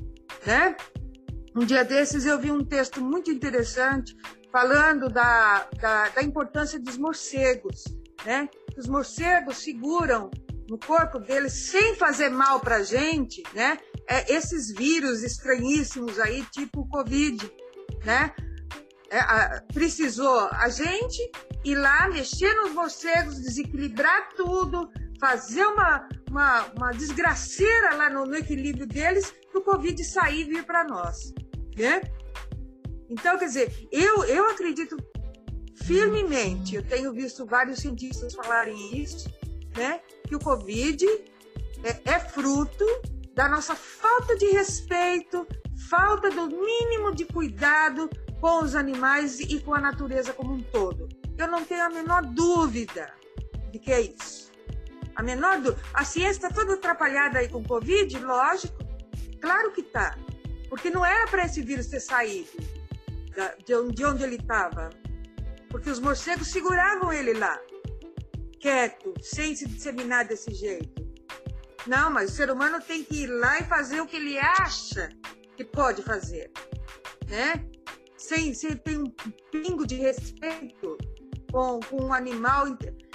né? 0.44 0.76
Um 1.54 1.64
dia 1.64 1.84
desses 1.84 2.26
eu 2.26 2.40
vi 2.40 2.50
um 2.50 2.64
texto 2.64 3.00
muito 3.00 3.30
interessante 3.30 4.16
falando 4.52 5.08
da, 5.08 5.66
da, 5.80 6.08
da 6.10 6.22
importância 6.22 6.78
dos 6.78 6.98
morcegos, 6.98 7.84
né? 8.24 8.48
Os 8.76 8.86
morcegos 8.86 9.56
seguram 9.64 10.30
no 10.68 10.78
corpo 10.78 11.18
deles 11.18 11.70
sem 11.70 11.96
fazer 11.96 12.28
mal 12.28 12.60
para 12.60 12.76
a 12.76 12.82
gente, 12.82 13.42
né? 13.54 13.78
É, 14.06 14.32
esses 14.32 14.72
vírus 14.72 15.22
estranhíssimos 15.22 16.18
aí, 16.18 16.44
tipo 16.52 16.80
o 16.80 16.88
Covid, 16.88 17.50
né? 18.04 18.34
É, 19.10 19.18
a, 19.18 19.62
precisou 19.72 20.48
a 20.52 20.68
gente 20.68 21.18
ir 21.64 21.74
lá, 21.74 22.08
mexer 22.08 22.52
nos 22.54 22.72
morcegos, 22.72 23.40
desequilibrar 23.40 24.28
tudo, 24.36 24.90
fazer 25.18 25.64
uma, 25.64 26.08
uma, 26.28 26.64
uma 26.76 26.90
desgraceira 26.92 27.94
lá 27.94 28.10
no, 28.10 28.26
no 28.26 28.36
equilíbrio 28.36 28.86
deles, 28.86 29.32
para 29.50 29.60
o 29.60 29.64
Covid 29.64 30.04
sair 30.04 30.42
e 30.42 30.44
vir 30.44 30.64
para 30.64 30.84
nós, 30.84 31.32
né? 31.76 32.02
Então, 33.12 33.38
quer 33.38 33.44
dizer, 33.44 33.88
eu, 33.92 34.24
eu 34.24 34.48
acredito 34.48 34.96
firmemente, 35.84 36.74
eu 36.74 36.82
tenho 36.82 37.12
visto 37.12 37.44
vários 37.44 37.80
cientistas 37.80 38.34
falarem 38.34 38.96
isso, 38.96 39.30
né? 39.76 40.00
Que 40.26 40.34
o 40.34 40.38
Covid 40.38 41.06
é, 41.84 42.12
é 42.14 42.18
fruto 42.18 42.86
da 43.34 43.50
nossa 43.50 43.74
falta 43.74 44.34
de 44.36 44.46
respeito, 44.46 45.46
falta 45.90 46.30
do 46.30 46.46
mínimo 46.48 47.14
de 47.14 47.26
cuidado 47.26 48.08
com 48.40 48.62
os 48.62 48.74
animais 48.74 49.40
e 49.40 49.60
com 49.60 49.74
a 49.74 49.80
natureza 49.80 50.32
como 50.32 50.54
um 50.54 50.62
todo. 50.62 51.06
Eu 51.36 51.48
não 51.48 51.64
tenho 51.66 51.84
a 51.84 51.90
menor 51.90 52.22
dúvida 52.24 53.12
de 53.70 53.78
que 53.78 53.92
é 53.92 54.00
isso. 54.00 54.50
A 55.14 55.22
menor 55.22 55.60
dúvida. 55.60 55.82
A 55.92 56.02
ciência 56.02 56.46
está 56.46 56.48
toda 56.48 56.74
atrapalhada 56.74 57.40
aí 57.40 57.48
com 57.48 57.58
o 57.58 57.68
Covid? 57.68 58.18
Lógico. 58.20 58.74
Claro 59.38 59.70
que 59.72 59.82
está. 59.82 60.16
Porque 60.70 60.88
não 60.88 61.04
era 61.04 61.26
para 61.26 61.44
esse 61.44 61.60
vírus 61.60 61.88
ter 61.88 62.00
saído 62.00 62.48
de 63.64 64.04
onde 64.04 64.22
ele 64.22 64.36
estava. 64.36 64.90
Porque 65.68 65.90
os 65.90 65.98
morcegos 65.98 66.48
seguravam 66.48 67.12
ele 67.12 67.32
lá, 67.32 67.58
quieto, 68.60 69.14
sem 69.22 69.56
se 69.56 69.66
disseminar 69.66 70.26
desse 70.26 70.52
jeito. 70.52 71.02
Não, 71.86 72.10
mas 72.10 72.30
o 72.30 72.34
ser 72.34 72.50
humano 72.50 72.80
tem 72.80 73.02
que 73.02 73.24
ir 73.24 73.26
lá 73.26 73.58
e 73.58 73.64
fazer 73.64 74.00
o 74.00 74.06
que 74.06 74.16
ele 74.16 74.38
acha 74.38 75.08
que 75.56 75.64
pode 75.64 76.02
fazer, 76.02 76.50
né? 77.28 77.54
Sem, 78.16 78.54
sem 78.54 78.76
ter 78.76 78.98
um 78.98 79.10
pingo 79.50 79.86
de 79.86 79.96
respeito 79.96 80.96
com, 81.50 81.80
com 81.80 82.04
um 82.04 82.12
animal 82.12 82.66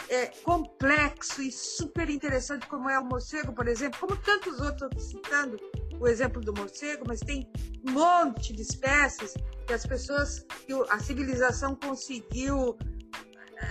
é, 0.09 0.27
complexo 0.43 1.41
e 1.41 1.51
super 1.51 2.09
interessante 2.09 2.67
como 2.67 2.89
é 2.89 2.99
o 2.99 3.05
morcego, 3.05 3.53
por 3.53 3.67
exemplo, 3.67 3.99
como 3.99 4.17
tantos 4.17 4.59
outros, 4.59 5.09
citando 5.09 5.57
o 5.99 6.07
exemplo 6.07 6.41
do 6.41 6.53
morcego, 6.53 7.03
mas 7.07 7.19
tem 7.19 7.47
um 7.87 7.91
monte 7.91 8.53
de 8.53 8.61
espécies 8.61 9.33
que 9.65 9.73
as 9.73 9.85
pessoas, 9.85 10.45
que 10.65 10.73
a 10.89 10.99
civilização 10.99 11.75
conseguiu 11.75 12.77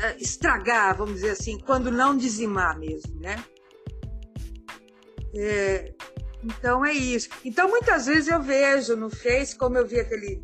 é, 0.02 0.16
estragar, 0.16 0.96
vamos 0.96 1.14
dizer 1.14 1.30
assim, 1.30 1.58
quando 1.58 1.90
não 1.90 2.16
dizimar 2.16 2.78
mesmo, 2.78 3.20
né? 3.20 3.42
É, 5.34 5.94
então 6.42 6.84
é 6.84 6.92
isso. 6.92 7.28
Então 7.44 7.68
muitas 7.68 8.06
vezes 8.06 8.28
eu 8.28 8.42
vejo 8.42 8.96
no 8.96 9.10
Face, 9.10 9.56
como 9.56 9.76
eu 9.76 9.86
vi 9.86 10.00
aquele 10.00 10.42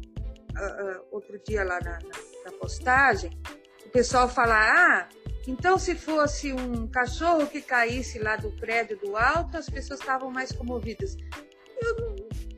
uh, 0.57 0.99
uh, 0.99 1.05
outro 1.11 1.41
dia 1.47 1.65
lá 1.65 1.79
na, 1.81 1.93
na, 1.93 2.51
na, 2.51 2.59
postagem, 2.59 3.31
o 3.87 3.89
pessoal 3.91 4.29
falar, 4.29 4.73
ah, 4.75 5.09
então 5.47 5.79
se 5.79 5.95
fosse 5.95 6.53
um 6.53 6.87
cachorro 6.89 7.47
que 7.47 7.61
caísse 7.61 8.19
lá 8.19 8.37
do 8.37 8.51
prédio 8.53 8.99
do 8.99 9.17
alto, 9.17 9.57
as 9.57 9.69
pessoas 9.69 10.01
estavam 10.01 10.31
mais 10.31 10.53
comovidas. 10.53 11.17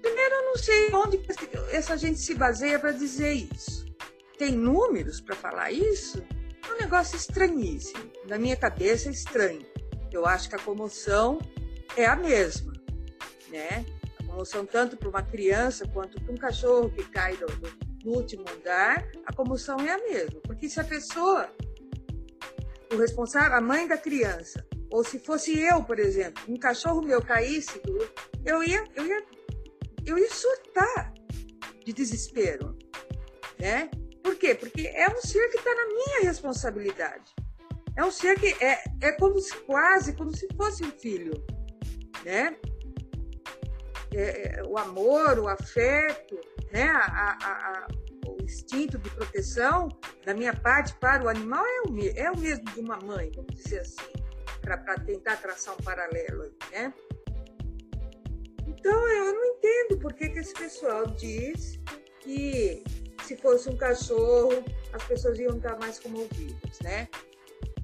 Primeiro 0.01 0.35
eu 0.35 0.45
não 0.45 0.57
sei 0.57 0.93
onde 0.93 1.21
essa 1.71 1.97
gente 1.97 2.19
se 2.21 2.35
baseia 2.35 2.79
para 2.79 2.93
dizer 2.93 3.33
isso. 3.33 3.85
Tem 4.39 4.53
números 4.53 5.21
para 5.21 5.35
falar 5.35 5.71
isso? 5.71 6.23
É 6.69 6.73
um 6.73 6.79
negócio 6.79 7.17
estranhíssimo. 7.17 8.11
Na 8.27 8.39
minha 8.39 8.57
cabeça 8.57 9.09
é 9.09 9.13
estranho. 9.13 9.65
Eu 10.13 10.27
acho 10.27 10.49
que 10.49 10.57
a 10.57 10.59
comoção 10.59 11.39
é 11.97 12.07
a 12.07 12.17
mesma, 12.17 12.73
né? 13.49 13.85
A 14.21 14.25
comoção 14.25 14.67
tanto 14.67 14.97
para 14.97 15.09
uma 15.09 15.23
criança 15.23 15.87
quanto 15.89 16.21
para 16.21 16.33
um 16.33 16.37
cachorro 16.37 16.91
que 16.91 17.05
cai 17.05 17.37
do, 17.37 17.47
do, 17.47 18.11
último 18.11 18.45
andar, 18.49 19.07
a 19.27 19.33
comoção 19.33 19.79
é 19.81 19.91
a 19.91 19.99
mesma. 19.99 20.41
Porque 20.43 20.69
se 20.69 20.79
a 20.79 20.85
pessoa, 20.85 21.51
o 22.93 22.97
responsável, 22.97 23.57
a 23.57 23.61
mãe 23.61 23.89
da 23.89 23.97
criança, 23.97 24.65
ou 24.91 25.03
se 25.03 25.19
fosse 25.19 25.59
eu, 25.59 25.83
por 25.83 25.99
exemplo, 25.99 26.43
um 26.49 26.57
cachorro 26.57 27.03
meu 27.03 27.21
caísse, 27.21 27.81
eu 28.45 28.63
ia, 28.63 28.85
eu 28.95 29.07
ia, 29.07 29.25
eu 30.07 30.19
ia 30.19 30.31
surtar 30.31 31.13
de 31.85 31.93
desespero, 31.93 32.77
né? 33.59 33.91
Por 34.23 34.37
quê? 34.37 34.55
Porque 34.55 34.87
é 34.89 35.09
um 35.09 35.21
ser 35.21 35.49
que 35.51 35.59
está 35.59 35.75
na 35.75 35.87
minha 35.87 36.21
responsabilidade. 36.23 37.35
É 37.97 38.05
um 38.05 38.11
ser 38.11 38.39
que 38.39 38.55
é, 38.65 38.83
é 39.03 39.13
como 39.13 39.39
se, 39.39 39.55
quase 39.65 40.15
como 40.15 40.35
se 40.35 40.49
fosse 40.57 40.85
um 40.85 40.91
filho 40.91 41.45
né? 42.25 42.57
É, 44.13 44.59
é, 44.59 44.63
o 44.65 44.79
amor, 44.79 45.39
o 45.39 45.49
afeto, 45.49 46.41
né? 46.73 46.89
A, 46.89 47.37
a, 47.41 47.53
a, 47.53 47.87
o 48.27 48.43
instinto 48.43 48.99
de 48.99 49.11
proteção 49.11 49.89
da 50.25 50.35
minha 50.35 50.55
parte 50.55 50.95
para 50.95 51.25
o 51.25 51.29
animal 51.29 51.65
é 51.65 51.81
o, 51.83 51.99
é 52.17 52.31
o 52.31 52.39
mesmo 52.39 52.65
de 52.65 52.81
uma 52.81 52.99
mãe, 52.99 53.31
vamos 53.35 53.55
dizer 53.55 53.81
assim, 53.81 54.13
para 54.61 54.99
tentar 55.01 55.37
traçar 55.37 55.75
um 55.75 55.83
paralelo 55.83 56.51
né? 56.73 56.93
Então 58.85 59.09
eu 59.09 59.33
não 59.33 59.45
entendo 59.47 59.99
por 59.99 60.13
que, 60.13 60.29
que 60.29 60.41
esse 60.41 60.53
pessoal 60.53 61.07
diz 61.07 61.81
que 62.21 62.85
se 63.23 63.35
fosse 63.39 63.71
um 63.71 63.77
cachorro, 63.79 64.63
as 64.93 65.03
pessoas 65.05 65.39
iam 65.39 65.57
estar 65.57 65.79
mais 65.79 65.99
comovidas, 65.99 66.79
né? 66.83 67.09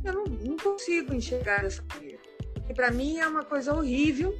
Eu 0.04 0.12
não, 0.12 0.24
não 0.24 0.56
consigo 0.58 1.14
enxergar 1.14 1.62
dessa 1.62 1.82
maneira. 1.94 2.18
Porque 2.52 2.74
para 2.74 2.90
mim 2.90 3.16
é 3.16 3.26
uma 3.26 3.42
coisa 3.42 3.72
horrível 3.72 4.36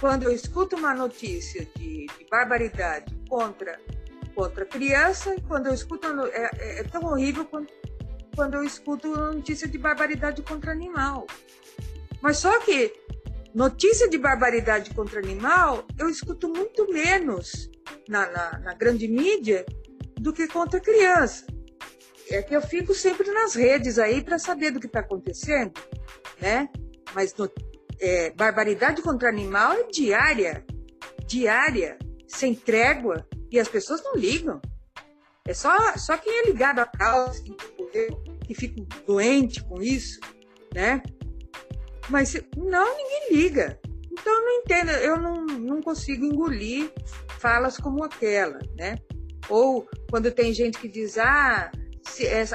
quando 0.00 0.22
eu 0.22 0.32
escuto 0.32 0.76
uma 0.76 0.94
notícia 0.94 1.68
de, 1.76 2.06
de 2.06 2.26
barbaridade 2.30 3.14
contra 3.28 3.78
contra 4.34 4.64
criança, 4.64 5.36
quando 5.46 5.66
eu 5.66 5.74
escuto 5.74 6.06
é, 6.28 6.50
é, 6.58 6.80
é 6.80 6.84
tão 6.84 7.02
horrível 7.04 7.44
quando, 7.44 7.70
quando 8.34 8.54
eu 8.54 8.64
escuto 8.64 9.08
notícia 9.08 9.68
de 9.68 9.76
barbaridade 9.76 10.40
contra 10.40 10.72
animal. 10.72 11.26
Mas 12.22 12.38
só 12.38 12.58
que 12.60 12.94
notícia 13.54 14.08
de 14.08 14.18
barbaridade 14.18 14.94
contra 14.94 15.20
animal 15.20 15.86
eu 15.98 16.08
escuto 16.08 16.48
muito 16.48 16.90
menos 16.92 17.70
na, 18.08 18.30
na, 18.30 18.58
na 18.58 18.74
grande 18.74 19.08
mídia 19.08 19.64
do 20.20 20.32
que 20.32 20.46
contra 20.46 20.80
criança. 20.80 21.46
É 22.30 22.40
que 22.40 22.54
eu 22.54 22.62
fico 22.62 22.94
sempre 22.94 23.30
nas 23.30 23.54
redes 23.54 23.98
aí 23.98 24.22
para 24.22 24.38
saber 24.38 24.70
do 24.70 24.80
que 24.80 24.86
está 24.86 25.00
acontecendo, 25.00 25.72
né? 26.40 26.68
Mas 27.14 27.34
no, 27.34 27.50
é, 28.00 28.30
barbaridade 28.30 29.02
contra 29.02 29.28
animal 29.28 29.72
é 29.72 29.84
diária, 29.84 30.64
diária, 31.26 31.98
sem 32.26 32.54
trégua, 32.54 33.26
e 33.50 33.60
as 33.60 33.68
pessoas 33.68 34.02
não 34.02 34.14
ligam. 34.14 34.60
É 35.46 35.52
só, 35.52 35.76
só 35.96 36.16
quem 36.16 36.32
é 36.40 36.46
ligado 36.46 36.78
à 36.78 36.86
causa, 36.86 37.42
que 38.46 38.54
fico 38.54 38.80
doente 39.06 39.62
com 39.64 39.82
isso, 39.82 40.20
né? 40.74 41.02
Mas 42.08 42.34
não, 42.56 42.96
ninguém 42.96 43.32
liga. 43.32 43.78
Então 44.10 44.32
eu 44.32 44.44
não 44.44 44.52
entendo, 44.58 44.90
eu 44.90 45.16
não, 45.16 45.46
não 45.46 45.80
consigo 45.80 46.24
engolir 46.24 46.92
falas 47.38 47.78
como 47.78 48.04
aquela, 48.04 48.58
né? 48.76 48.96
Ou 49.48 49.88
quando 50.10 50.30
tem 50.30 50.52
gente 50.52 50.78
que 50.78 50.88
diz, 50.88 51.18
ah, 51.18 51.72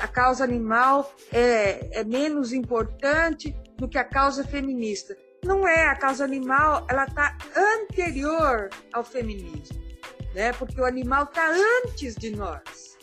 a 0.02 0.08
causa 0.08 0.44
animal 0.44 1.12
é, 1.32 2.00
é 2.00 2.04
menos 2.04 2.54
importante 2.54 3.56
do 3.78 3.88
que 3.88 3.98
a 3.98 4.04
causa 4.04 4.44
feminista. 4.44 5.18
Não 5.44 5.68
é, 5.68 5.88
a 5.88 5.96
causa 5.96 6.24
animal, 6.24 6.86
ela 6.90 7.06
está 7.06 7.38
anterior 7.56 8.70
ao 8.94 9.04
feminismo, 9.04 9.82
né? 10.34 10.52
Porque 10.54 10.80
o 10.80 10.86
animal 10.86 11.24
está 11.24 11.50
antes 11.50 12.16
de 12.16 12.32
nós, 12.32 12.98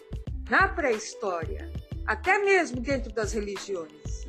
na 0.51 0.69
pré-história, 0.69 1.71
até 2.07 2.39
mesmo 2.39 2.81
dentro 2.81 3.13
das 3.13 3.33
religiões. 3.33 4.27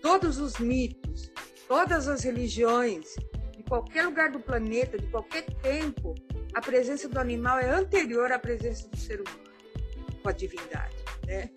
Todos 0.00 0.38
os 0.38 0.58
mitos, 0.58 1.30
todas 1.68 2.08
as 2.08 2.22
religiões, 2.22 3.14
de 3.56 3.62
qualquer 3.62 4.04
lugar 4.04 4.30
do 4.30 4.40
planeta, 4.40 4.98
de 4.98 5.06
qualquer 5.08 5.44
tempo, 5.62 6.14
a 6.54 6.60
presença 6.60 7.08
do 7.08 7.18
animal 7.18 7.58
é 7.58 7.70
anterior 7.70 8.30
à 8.32 8.38
presença 8.38 8.88
do 8.88 8.96
ser 8.96 9.20
humano, 9.20 9.50
com 10.22 10.28
a 10.28 10.32
divindade, 10.32 10.96
né? 11.26 11.50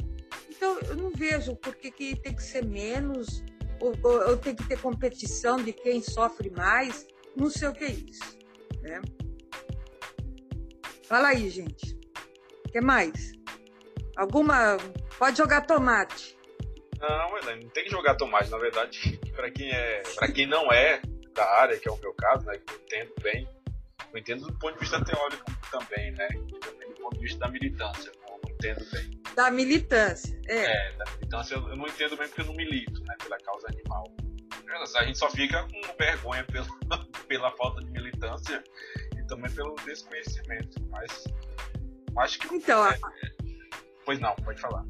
Então, 0.50 0.80
eu 0.80 0.96
não 0.96 1.12
vejo 1.12 1.56
por 1.58 1.76
que, 1.76 1.92
que 1.92 2.16
tem 2.16 2.34
que 2.34 2.44
ser 2.44 2.66
menos, 2.66 3.44
ou, 3.80 3.94
ou, 4.04 4.30
ou, 4.30 4.38
tem 4.38 4.56
que 4.56 4.68
ter 4.68 4.80
competição 4.80 5.58
de 5.58 5.74
quem 5.74 6.02
sofre 6.02 6.50
mais, 6.50 7.06
não 7.36 7.50
sei 7.50 7.68
o 7.68 7.74
que 7.74 7.84
é 7.84 7.92
isso, 7.92 8.38
né? 8.82 9.02
Fala 11.08 11.30
aí, 11.30 11.50
gente. 11.50 12.00
O 12.66 12.72
que 12.72 12.82
mais? 12.82 13.34
Alguma... 14.16 14.78
Pode 15.20 15.38
jogar 15.38 15.62
tomate. 15.62 16.35
Não, 17.08 17.38
Helene, 17.38 17.66
não 17.66 17.72
tem 17.72 17.84
que 17.84 17.92
jogar 17.92 18.16
tomate. 18.16 18.50
Na 18.50 18.58
verdade, 18.58 19.20
para 19.36 19.52
quem, 19.52 19.72
é, 19.72 20.02
quem 20.34 20.48
não 20.48 20.72
é 20.72 21.02
da 21.34 21.46
área, 21.62 21.78
que 21.78 21.88
é 21.88 21.92
o 21.92 21.98
meu 21.98 22.14
caso, 22.14 22.46
né, 22.46 22.58
que 22.58 22.74
eu 22.74 22.80
entendo 22.80 23.14
bem, 23.22 23.48
eu 24.14 24.20
entendo 24.20 24.48
do 24.48 24.54
ponto 24.58 24.74
de 24.74 24.80
vista 24.80 25.04
teórico 25.04 25.46
também, 25.70 26.12
né? 26.12 26.28
Também 26.62 26.90
do 26.90 27.02
ponto 27.02 27.16
de 27.18 27.24
vista 27.24 27.40
da 27.40 27.50
militância, 27.50 28.12
eu 28.30 28.42
entendo 28.50 28.86
bem. 28.92 29.22
Da 29.36 29.52
militância, 29.52 30.40
é. 30.48 30.64
É, 30.64 30.92
da 30.94 31.06
militância 31.12 31.56
eu 31.56 31.76
não 31.76 31.86
entendo 31.86 32.16
bem 32.16 32.28
porque 32.28 32.42
eu 32.42 32.46
não 32.46 32.54
milito, 32.54 33.04
né? 33.04 33.16
Pela 33.22 33.38
causa 33.40 33.68
animal. 33.68 34.06
A 34.98 35.04
gente 35.04 35.18
só 35.18 35.30
fica 35.30 35.64
com 35.64 35.98
vergonha 35.98 36.46
pela, 36.46 36.68
pela 37.28 37.52
falta 37.58 37.82
de 37.82 37.92
militância 37.92 38.64
e 39.18 39.28
também 39.28 39.52
pelo 39.52 39.76
desconhecimento. 39.86 40.82
Mas 40.90 41.26
acho 42.20 42.40
que. 42.40 42.56
Então, 42.56 42.86
é, 42.86 42.92
a... 42.92 43.12
Pois 44.06 44.20
não, 44.20 44.34
pode 44.36 44.62
falar. 44.62 44.86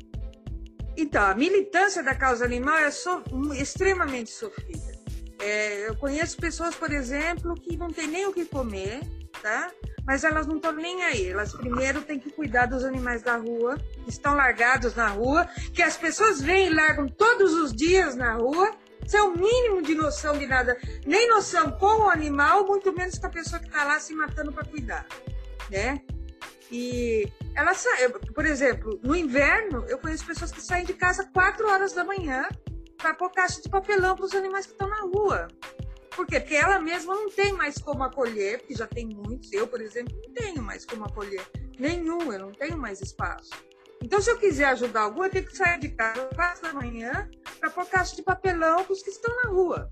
Então, 0.98 1.24
a 1.24 1.36
militância 1.36 2.02
da 2.02 2.16
causa 2.16 2.46
animal 2.46 2.78
é 2.78 2.92
so... 2.92 3.24
extremamente 3.58 4.30
sofrida. 4.30 4.96
É, 5.40 5.90
eu 5.90 5.96
conheço 5.98 6.38
pessoas, 6.38 6.76
por 6.76 6.92
exemplo, 6.92 7.54
que 7.56 7.76
não 7.76 7.92
tem 7.92 8.08
nem 8.08 8.26
o 8.26 8.34
que 8.34 8.46
comer, 8.46 9.02
tá? 9.42 9.72
Mas 10.06 10.24
elas 10.24 10.48
não 10.48 10.56
estão 10.56 10.72
nem 10.72 11.04
aí. 11.04 11.28
Elas 11.28 11.54
primeiro 11.54 12.02
têm 12.02 12.20
que 12.20 12.32
cuidar 12.32 12.68
dos 12.68 12.86
animais 12.86 13.22
da 13.22 13.36
rua, 13.36 13.78
que 14.04 14.10
estão 14.10 14.36
largados 14.36 14.96
na 14.96 15.08
rua, 15.08 15.48
que 15.74 15.82
as 15.82 15.98
pessoas 15.98 16.42
vêm 16.42 16.68
e 16.68 16.74
largam 16.74 17.08
todos 17.08 17.54
os 17.54 17.74
dias 17.74 18.16
na 18.16 18.34
rua, 18.34 18.72
sem 19.06 19.20
o 19.22 19.36
mínimo 19.36 19.82
de 19.82 19.94
noção 19.94 20.38
de 20.38 20.48
nada, 20.48 20.78
nem 21.06 21.28
noção 21.28 21.72
com 21.72 22.04
o 22.04 22.10
animal, 22.10 22.66
muito 22.66 22.94
menos 22.94 23.20
com 23.20 23.28
a 23.28 23.30
pessoa 23.32 23.60
que 23.60 23.68
está 23.68 23.84
lá 23.84 24.00
se 24.00 24.14
matando 24.14 24.52
para 24.52 24.66
cuidar, 24.66 25.06
né? 25.70 26.02
E 26.72 27.32
ela 27.56 27.74
sai, 27.74 28.10
por 28.10 28.46
exemplo, 28.46 29.00
no 29.04 29.16
inverno, 29.16 29.86
eu 29.88 29.98
conheço 29.98 30.26
pessoas 30.26 30.52
que 30.52 30.62
saem 30.62 30.86
de 30.86 30.94
casa 30.94 31.30
4 31.32 31.68
horas 31.68 31.94
da 31.94 32.04
manhã 32.04 32.48
para 32.98 33.14
pôr 33.14 33.32
caixa 33.32 33.62
de 33.62 33.70
papelão 33.70 34.16
para 34.16 34.26
os 34.26 34.34
animais 34.34 34.66
que 34.66 34.72
estão 34.72 34.88
na 34.88 35.02
rua. 35.02 35.48
Por 36.16 36.26
quê? 36.26 36.40
Porque 36.40 36.56
ela 36.56 36.80
mesma 36.80 37.14
não 37.14 37.30
tem 37.30 37.54
mais 37.54 37.78
como 37.78 38.04
acolher, 38.04 38.60
porque 38.60 38.74
já 38.74 38.88
tem 38.88 39.06
muitos. 39.06 39.52
Eu, 39.52 39.68
por 39.68 39.82
exemplo, 39.82 40.16
não 40.26 40.34
tenho 40.34 40.64
mais 40.64 40.86
como 40.86 41.06
acolher 41.06 41.46
nenhum, 41.78 42.32
eu 42.32 42.40
não 42.40 42.52
tenho 42.52 42.78
mais 42.78 43.02
espaço. 43.02 43.52
Então, 44.02 44.22
se 44.22 44.30
eu 44.30 44.38
quiser 44.38 44.66
ajudar 44.66 45.02
algum, 45.02 45.24
eu 45.24 45.30
tenho 45.30 45.46
que 45.46 45.56
sair 45.56 45.80
de 45.80 45.90
casa 45.90 46.24
às 46.24 46.36
quatro 46.36 46.62
da 46.62 46.74
manhã 46.74 47.30
para 47.60 47.70
pôr 47.70 47.86
caixa 47.86 48.16
de 48.16 48.24
papelão 48.24 48.84
para 48.84 48.94
os 48.94 49.02
que 49.02 49.10
estão 49.10 49.36
na 49.44 49.50
rua. 49.50 49.92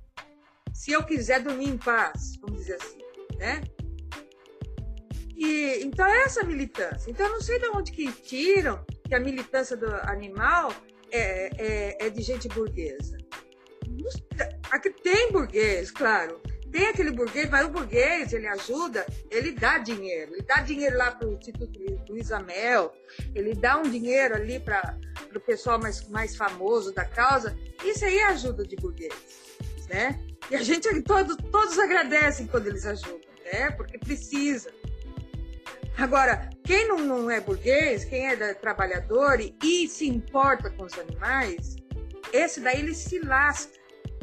Se 0.73 0.91
eu 0.91 1.03
quiser 1.03 1.41
dormir 1.41 1.69
em 1.69 1.77
paz, 1.77 2.37
vamos 2.41 2.61
dizer 2.61 2.75
assim, 2.81 2.99
né? 3.37 3.61
E, 5.43 5.83
então, 5.83 6.05
é 6.05 6.23
essa 6.23 6.41
militância. 6.43 7.11
Então, 7.11 7.25
eu 7.25 7.33
não 7.33 7.41
sei 7.41 7.59
de 7.59 7.67
onde 7.67 7.91
que 7.91 8.09
tiram 8.13 8.85
que 9.05 9.13
a 9.13 9.19
militância 9.19 9.75
do 9.75 9.93
animal 10.09 10.73
é, 11.11 11.49
é, 11.57 12.07
é 12.07 12.09
de 12.09 12.21
gente 12.21 12.47
burguesa. 12.47 13.17
Aqui 14.71 14.89
tem 14.89 15.33
burguês, 15.33 15.91
claro. 15.91 16.39
Tem 16.71 16.87
aquele 16.87 17.11
burguês, 17.11 17.49
mas 17.49 17.65
o 17.65 17.69
burguês, 17.69 18.31
ele 18.31 18.47
ajuda, 18.47 19.05
ele 19.29 19.51
dá 19.51 19.79
dinheiro. 19.79 20.33
Ele 20.33 20.43
dá 20.43 20.61
dinheiro 20.61 20.97
lá 20.97 21.11
para 21.11 21.27
o 21.27 21.33
Instituto 21.33 21.77
Luiz 22.09 22.31
Amel, 22.31 22.93
ele 23.35 23.53
dá 23.53 23.77
um 23.77 23.83
dinheiro 23.83 24.35
ali 24.35 24.61
para 24.61 24.97
o 25.35 25.39
pessoal 25.41 25.77
mais, 25.77 26.07
mais 26.07 26.37
famoso 26.37 26.93
da 26.93 27.03
causa. 27.03 27.55
Isso 27.83 28.05
aí 28.05 28.17
é 28.17 28.27
ajuda 28.27 28.65
de 28.65 28.77
burguês, 28.77 29.13
né? 29.89 30.17
E 30.49 30.55
a 30.55 30.63
gente, 30.63 30.89
todos, 31.01 31.35
todos 31.51 31.77
agradecem 31.77 32.47
quando 32.47 32.67
eles 32.67 32.85
ajudam, 32.85 33.29
né? 33.43 33.71
Porque 33.71 33.97
precisa. 33.97 34.71
Agora, 35.97 36.49
quem 36.63 36.87
não, 36.87 36.97
não 36.97 37.29
é 37.29 37.39
burguês, 37.39 38.03
quem 38.03 38.27
é 38.27 38.53
trabalhador 38.55 39.39
e, 39.39 39.55
e, 39.63 39.87
se 39.87 40.07
importa 40.07 40.69
com 40.71 40.85
os 40.85 40.97
animais, 40.97 41.75
esse 42.31 42.59
daí 42.59 42.79
ele 42.79 42.95
se 42.95 43.19
lasca, 43.19 43.73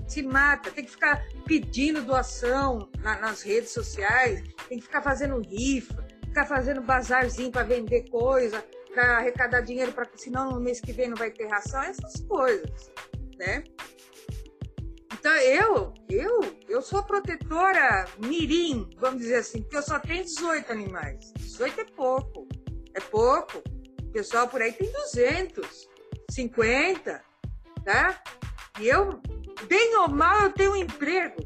se 0.07 0.23
mata, 0.23 0.71
tem 0.73 0.85
que 0.85 0.91
ficar 0.91 1.25
pedindo 1.47 2.03
doação 2.03 2.91
na, 2.99 3.21
nas 3.21 3.43
redes 3.43 3.71
sociais, 3.71 4.43
tem 4.69 4.79
que 4.79 4.85
ficar 4.85 5.03
fazendo 5.03 5.41
rifa, 5.41 6.05
ficar 6.25 6.47
fazendo 6.47 6.81
bazarzinho 6.81 7.53
para 7.53 7.63
vender 7.63 8.09
coisa, 8.11 8.65
para 8.93 9.19
arrecadar 9.19 9.61
dinheiro, 9.61 9.93
para 9.93 10.09
senão 10.17 10.51
no 10.51 10.61
mês 10.61 10.81
que 10.81 10.93
vem 10.93 11.09
não 11.09 11.17
vai 11.17 11.31
ter 11.31 11.47
ração, 11.47 11.83
essas 11.83 12.21
coisas, 12.23 12.91
né? 13.39 13.63
Então 15.21 15.37
eu, 15.37 15.93
eu, 16.09 16.41
eu 16.67 16.81
sou 16.81 17.03
protetora 17.03 18.07
mirim, 18.25 18.89
vamos 18.97 19.21
dizer 19.21 19.37
assim, 19.37 19.61
porque 19.61 19.77
eu 19.77 19.83
só 19.83 19.99
tenho 19.99 20.25
18 20.25 20.73
animais. 20.73 21.31
18 21.37 21.79
é 21.79 21.85
pouco, 21.85 22.49
é 22.95 23.01
pouco. 23.01 23.63
O 24.03 24.13
pessoal 24.13 24.49
por 24.49 24.63
aí 24.63 24.73
tem 24.73 24.91
200, 24.91 25.89
50, 26.31 27.23
tá? 27.85 28.23
E 28.81 28.89
eu, 28.89 29.21
bem 29.69 29.95
ou 29.99 30.09
mal, 30.09 30.45
eu 30.45 30.53
tenho 30.55 30.73
um 30.73 30.77
emprego. 30.77 31.37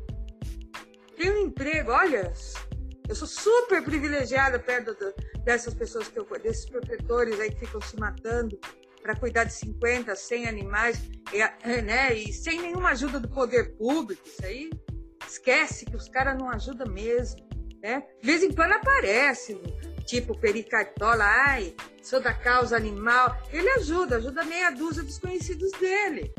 Tenho 1.17 1.35
um 1.35 1.47
emprego, 1.47 1.91
olha, 1.91 2.33
eu 3.09 3.15
sou 3.17 3.27
super 3.27 3.83
privilegiada 3.83 4.57
perto 4.57 4.97
dessas 5.43 5.75
pessoas 5.75 6.07
que 6.07 6.17
eu 6.17 6.25
desses 6.41 6.67
protetores 6.67 7.41
aí 7.41 7.51
que 7.51 7.67
ficam 7.67 7.81
se 7.81 7.99
matando 7.99 8.57
para 9.05 9.15
cuidar 9.15 9.45
de 9.45 9.53
50, 9.53 10.17
100 10.17 10.49
animais, 10.49 10.99
e, 11.31 11.83
né? 11.83 12.15
E 12.15 12.33
sem 12.33 12.59
nenhuma 12.59 12.89
ajuda 12.89 13.21
do 13.21 13.29
poder 13.29 13.77
público, 13.77 14.27
isso 14.27 14.43
aí 14.43 14.71
esquece 15.29 15.85
que 15.85 15.95
os 15.95 16.09
caras 16.09 16.39
não 16.39 16.49
ajudam 16.49 16.91
mesmo, 16.91 17.47
né? 17.83 18.03
De 18.23 18.27
vez 18.27 18.43
em 18.43 18.51
quando 18.51 18.73
aparece, 18.73 19.61
tipo 20.07 20.41
Pericartola, 20.41 21.23
ai, 21.23 21.77
sou 22.03 22.19
da 22.19 22.33
causa 22.33 22.79
animal. 22.79 23.37
Ele 23.53 23.69
ajuda, 23.73 24.17
ajuda 24.17 24.43
meia 24.43 24.71
dúzia 24.71 25.03
desconhecidos 25.03 25.71
dele. 25.73 26.33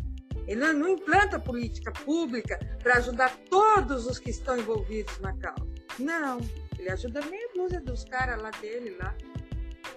Ele 0.48 0.60
não, 0.60 0.74
não 0.74 0.90
implanta 0.90 1.40
política 1.40 1.92
pública 1.92 2.58
para 2.82 2.96
ajudar 2.98 3.36
todos 3.48 4.08
os 4.08 4.18
que 4.18 4.32
estão 4.32 4.58
envolvidos 4.58 5.20
na 5.20 5.38
causa. 5.38 5.68
Não, 6.00 6.40
ele 6.80 6.90
ajuda 6.90 7.22
meia 7.28 7.48
dúzia 7.54 7.80
dos 7.80 8.04
caras 8.06 8.42
lá 8.42 8.50
dele 8.50 8.98
lá. 9.00 9.16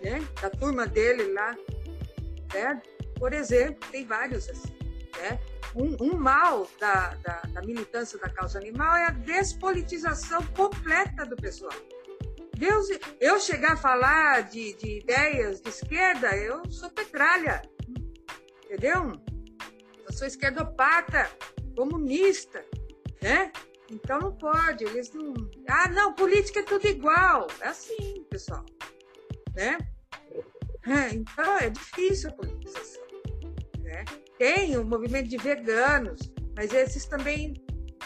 né? 0.03 0.23
Da 0.41 0.51
turma 0.51 0.87
dele 0.87 1.33
lá, 1.33 1.57
né? 2.53 2.81
Por 3.17 3.33
exemplo, 3.33 3.89
tem 3.91 4.05
vários 4.05 4.49
assim, 4.49 4.77
né? 5.19 5.39
Um, 5.75 5.97
um 6.03 6.17
mal 6.17 6.67
da, 6.81 7.15
da, 7.17 7.43
da 7.43 7.63
militância 7.63 8.19
da 8.19 8.29
causa 8.29 8.59
animal 8.59 8.97
é 8.97 9.07
a 9.07 9.11
despolitização 9.11 10.45
completa 10.49 11.27
do 11.27 11.37
pessoal. 11.37 11.75
Deus, 12.57 12.89
eu 13.21 13.39
chegar 13.39 13.75
a 13.75 13.77
falar 13.77 14.43
de, 14.43 14.73
de 14.75 14.99
ideias 14.99 15.61
de 15.61 15.69
esquerda, 15.69 16.35
eu 16.37 16.69
sou 16.71 16.91
petralha, 16.91 17.63
entendeu? 18.65 19.13
Eu 20.05 20.13
sou 20.13 20.27
esquerdopata, 20.27 21.31
comunista, 21.77 22.65
né? 23.23 23.53
Então 23.91 24.19
não 24.19 24.33
pode, 24.33 24.85
eles 24.85 25.13
não. 25.13 25.33
Ah, 25.69 25.89
não, 25.89 26.13
política 26.15 26.61
é 26.61 26.65
tudo 26.65 26.87
igual. 26.87 27.47
É 27.61 27.69
assim, 27.69 28.27
pessoal. 28.29 28.65
Né? 29.55 29.79
É, 30.89 31.14
então 31.14 31.59
é 31.59 31.70
difícil 31.70 32.30
a 32.30 32.32
politização. 32.32 33.03
Né? 33.80 34.05
Tem 34.39 34.76
o 34.76 34.84
movimento 34.84 35.28
de 35.28 35.36
veganos, 35.36 36.20
mas 36.57 36.72
esses 36.72 37.05
também, 37.05 37.55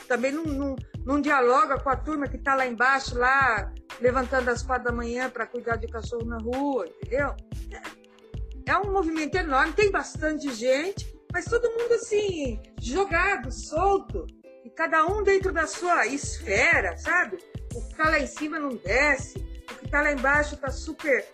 também 0.09 0.33
não, 0.33 0.45
não, 0.45 0.77
não 1.05 1.21
dialogam 1.21 1.79
com 1.79 1.91
a 1.91 1.97
turma 1.97 2.29
que 2.29 2.37
está 2.37 2.55
lá 2.55 2.67
embaixo, 2.67 3.17
lá 3.17 3.73
levantando 4.01 4.49
às 4.51 4.63
quatro 4.63 4.85
da 4.85 4.93
manhã 4.93 5.31
para 5.31 5.47
cuidar 5.47 5.77
de 5.77 5.87
cachorro 5.87 6.25
na 6.25 6.39
rua, 6.39 6.87
entendeu? 6.87 7.37
É, 7.71 8.71
é 8.73 8.79
um 8.79 8.93
movimento 8.93 9.37
enorme, 9.37 9.73
tem 9.73 9.91
bastante 9.91 10.53
gente, 10.53 11.07
mas 11.33 11.45
todo 11.45 11.71
mundo 11.71 11.95
assim, 11.95 12.61
jogado, 12.81 13.51
solto 13.51 14.27
e 14.65 14.71
cada 14.71 15.07
um 15.07 15.23
dentro 15.23 15.53
da 15.53 15.67
sua 15.67 16.07
esfera, 16.07 16.97
sabe? 16.97 17.39
O 17.75 17.81
que 17.81 17.93
está 17.93 18.11
lá 18.11 18.19
em 18.19 18.27
cima 18.27 18.59
não 18.59 18.77
desce, 18.77 19.43
o 19.71 19.75
que 19.79 19.85
está 19.87 20.03
lá 20.03 20.13
embaixo 20.13 20.55
está 20.55 20.71
super, 20.71 21.25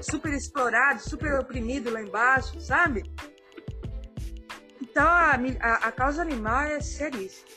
super 0.00 0.32
explorado, 0.32 1.00
super 1.00 1.38
oprimido 1.38 1.90
lá 1.90 2.02
embaixo, 2.02 2.60
sabe? 2.60 3.02
Então 4.80 5.06
a, 5.06 5.34
a, 5.60 5.74
a 5.88 5.92
causa 5.92 6.22
animal 6.22 6.64
é 6.64 6.80
seríssima. 6.80 7.48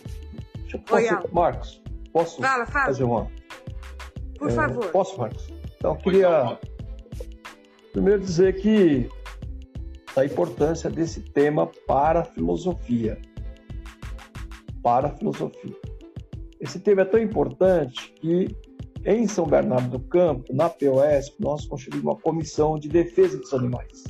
Posso, 0.87 1.33
Marcos, 1.33 1.81
posso 2.13 2.41
fala, 2.41 2.65
fala. 2.65 2.85
fazer 2.85 3.03
uma? 3.03 3.29
Por 4.37 4.49
é, 4.49 4.53
favor. 4.53 4.91
Posso, 4.91 5.19
Marcos? 5.19 5.47
Então, 5.75 5.91
eu 5.91 5.97
queria 5.97 6.59
primeiro 7.91 8.21
dizer 8.21 8.61
que 8.61 9.09
a 10.15 10.23
importância 10.23 10.89
desse 10.89 11.21
tema 11.21 11.67
para 11.85 12.21
a 12.21 12.23
filosofia 12.23 13.19
para 14.81 15.07
a 15.07 15.11
filosofia. 15.11 15.75
Esse 16.59 16.79
tema 16.79 17.01
é 17.01 17.05
tão 17.05 17.19
importante 17.19 18.13
que 18.13 18.55
em 19.05 19.27
São 19.27 19.45
Bernardo 19.45 19.97
do 19.97 19.99
Campo, 19.99 20.53
na 20.53 20.69
POS, 20.69 21.33
nós 21.39 21.65
construímos 21.65 22.03
uma 22.03 22.15
comissão 22.15 22.77
de 22.77 22.87
defesa 22.87 23.37
dos 23.37 23.53
animais. 23.53 24.03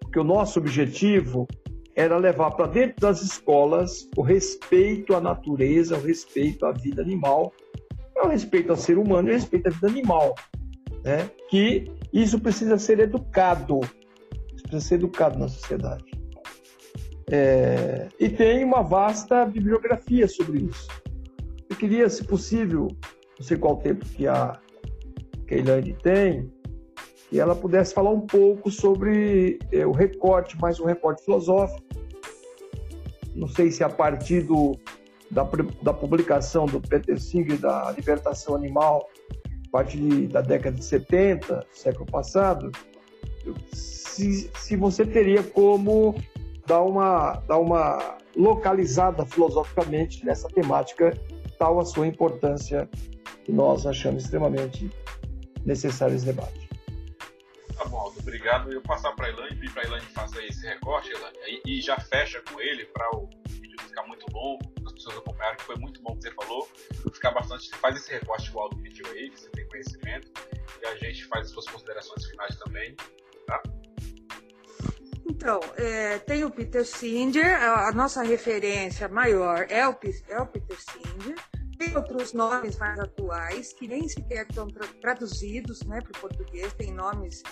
Porque 0.00 0.18
o 0.18 0.24
nosso 0.24 0.58
objetivo 0.58 1.48
era 1.94 2.16
levar 2.16 2.52
para 2.52 2.66
dentro 2.66 3.00
das 3.00 3.22
escolas 3.22 4.08
o 4.16 4.22
respeito 4.22 5.14
à 5.14 5.20
natureza, 5.20 5.96
o 5.96 6.00
respeito 6.00 6.64
à 6.64 6.72
vida 6.72 7.02
animal, 7.02 7.52
o 8.22 8.28
respeito 8.28 8.70
ao 8.70 8.76
ser 8.76 8.98
humano 8.98 9.28
e 9.28 9.32
o 9.32 9.34
respeito 9.34 9.66
à 9.66 9.70
vida 9.70 9.88
animal. 9.88 10.34
Né? 11.04 11.28
Que 11.50 11.90
isso 12.12 12.38
precisa 12.38 12.78
ser 12.78 13.00
educado, 13.00 13.80
isso 14.54 14.62
precisa 14.62 14.80
ser 14.80 14.94
educado 14.94 15.38
na 15.38 15.48
sociedade. 15.48 16.04
É, 17.30 18.08
e 18.20 18.28
tem 18.28 18.62
uma 18.62 18.82
vasta 18.82 19.44
bibliografia 19.44 20.28
sobre 20.28 20.64
isso. 20.64 20.88
Eu 21.68 21.76
queria, 21.76 22.08
se 22.10 22.22
possível, 22.24 22.88
não 23.38 23.46
sei 23.46 23.56
qual 23.56 23.76
tempo 23.76 24.04
que 24.04 24.26
a 24.26 24.58
Keilane 25.46 25.94
tem, 25.94 26.52
que 27.28 27.40
ela 27.40 27.54
pudesse 27.54 27.94
falar 27.94 28.10
um 28.10 28.20
pouco 28.20 28.70
sobre 28.70 29.58
é, 29.72 29.86
o 29.86 29.92
recorte, 29.92 30.58
mais 30.60 30.78
um 30.78 30.84
recorte 30.84 31.24
filosófico. 31.24 31.82
Não 33.34 33.48
sei 33.48 33.70
se 33.70 33.82
a 33.82 33.88
partir 33.88 34.42
do, 34.42 34.76
da, 35.30 35.48
da 35.82 35.92
publicação 35.92 36.66
do 36.66 36.80
Peter 36.80 37.18
Singer 37.18 37.58
da 37.58 37.90
Libertação 37.92 38.54
Animal, 38.54 39.08
a 39.66 39.70
partir 39.70 40.26
da 40.28 40.42
década 40.42 40.76
de 40.76 40.84
70, 40.84 41.66
século 41.72 42.04
passado, 42.04 42.70
se, 43.72 44.50
se 44.54 44.76
você 44.76 45.06
teria 45.06 45.42
como 45.42 46.14
dar 46.66 46.82
uma, 46.82 47.42
dar 47.48 47.58
uma 47.58 48.18
localizada 48.36 49.24
filosoficamente 49.24 50.24
nessa 50.24 50.48
temática, 50.48 51.18
tal 51.58 51.80
a 51.80 51.84
sua 51.84 52.06
importância 52.06 52.88
que 53.44 53.52
nós 53.52 53.86
achamos 53.86 54.24
extremamente 54.24 54.90
necessário 55.64 56.14
esse 56.14 56.26
debate. 56.26 56.68
Tá 57.76 57.84
bom, 57.86 57.98
Aldo, 57.98 58.18
obrigado. 58.20 58.72
Eu 58.72 58.80
passar 58.82 59.12
para 59.12 59.26
a 59.26 59.30
Elaine, 59.30 59.56
pedir 59.56 59.72
para 59.72 59.82
a 59.82 59.86
Elaine 59.86 60.06
fazer 60.06 60.44
esse 60.44 60.66
recorte, 60.66 61.10
Elaine, 61.10 61.62
e, 61.66 61.80
já 61.80 61.98
fecha 61.98 62.40
com 62.42 62.60
ele 62.60 62.84
para 62.86 63.16
o 63.16 63.28
vídeo 63.48 63.80
ficar 63.80 64.06
muito 64.06 64.26
bom, 64.30 64.58
as 64.86 64.92
pessoas 64.92 65.16
acompanharem, 65.18 65.56
que 65.56 65.64
foi 65.64 65.76
muito 65.76 66.00
bom 66.02 66.12
o 66.12 66.16
que 66.16 66.22
você 66.22 66.30
falou. 66.32 66.68
Ficar 67.12 67.30
bastante, 67.32 67.70
faz 67.76 67.96
esse 67.96 68.12
recorte 68.12 68.50
que 68.50 68.56
o 68.56 68.60
Aldo 68.60 68.76
pediu 68.78 69.06
aí, 69.10 69.30
que 69.30 69.40
você 69.40 69.50
tem 69.50 69.66
conhecimento, 69.68 70.30
e 70.80 70.86
a 70.86 70.96
gente 70.96 71.24
faz 71.26 71.46
as 71.46 71.52
suas 71.52 71.66
considerações 71.66 72.24
finais 72.26 72.56
também, 72.56 72.94
tá? 73.46 73.62
Então, 75.28 75.60
é, 75.76 76.18
tem 76.18 76.44
o 76.44 76.50
Peter 76.50 76.84
Singer, 76.84 77.60
a, 77.60 77.88
a, 77.88 77.92
nossa 77.92 78.22
referência 78.22 79.08
maior 79.08 79.66
é 79.68 79.88
o, 79.88 79.96
é 80.28 80.40
o 80.40 80.46
Peter 80.46 80.76
Singer. 80.78 81.36
Outros 81.94 82.32
nomes 82.32 82.78
mais 82.78 82.98
atuais 82.98 83.72
que 83.72 83.88
nem 83.88 84.08
sequer 84.08 84.46
estão 84.48 84.68
tra 84.68 84.86
traduzidos 85.00 85.82
né, 85.82 86.00
para 86.00 86.18
o 86.18 86.20
português, 86.20 86.72
tem 86.74 86.92
nomes 86.92 87.42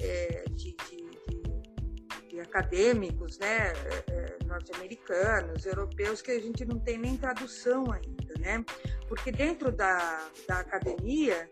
é, 0.00 0.44
de, 0.50 0.74
de, 0.88 0.96
de, 1.28 2.28
de, 2.28 2.40
acadêmicos 2.40 3.38
né, 3.38 3.72
é, 3.72 4.04
é, 4.10 4.38
norte-americanos, 4.46 5.66
europeus, 5.66 6.22
que 6.22 6.30
a 6.30 6.40
gente 6.40 6.64
não 6.64 6.78
tem 6.78 6.98
nem 6.98 7.16
tradução 7.16 7.84
ainda, 7.92 8.34
né? 8.38 8.64
Porque 9.08 9.30
dentro 9.30 9.70
da, 9.70 10.28
da 10.48 10.60
academia 10.60 11.48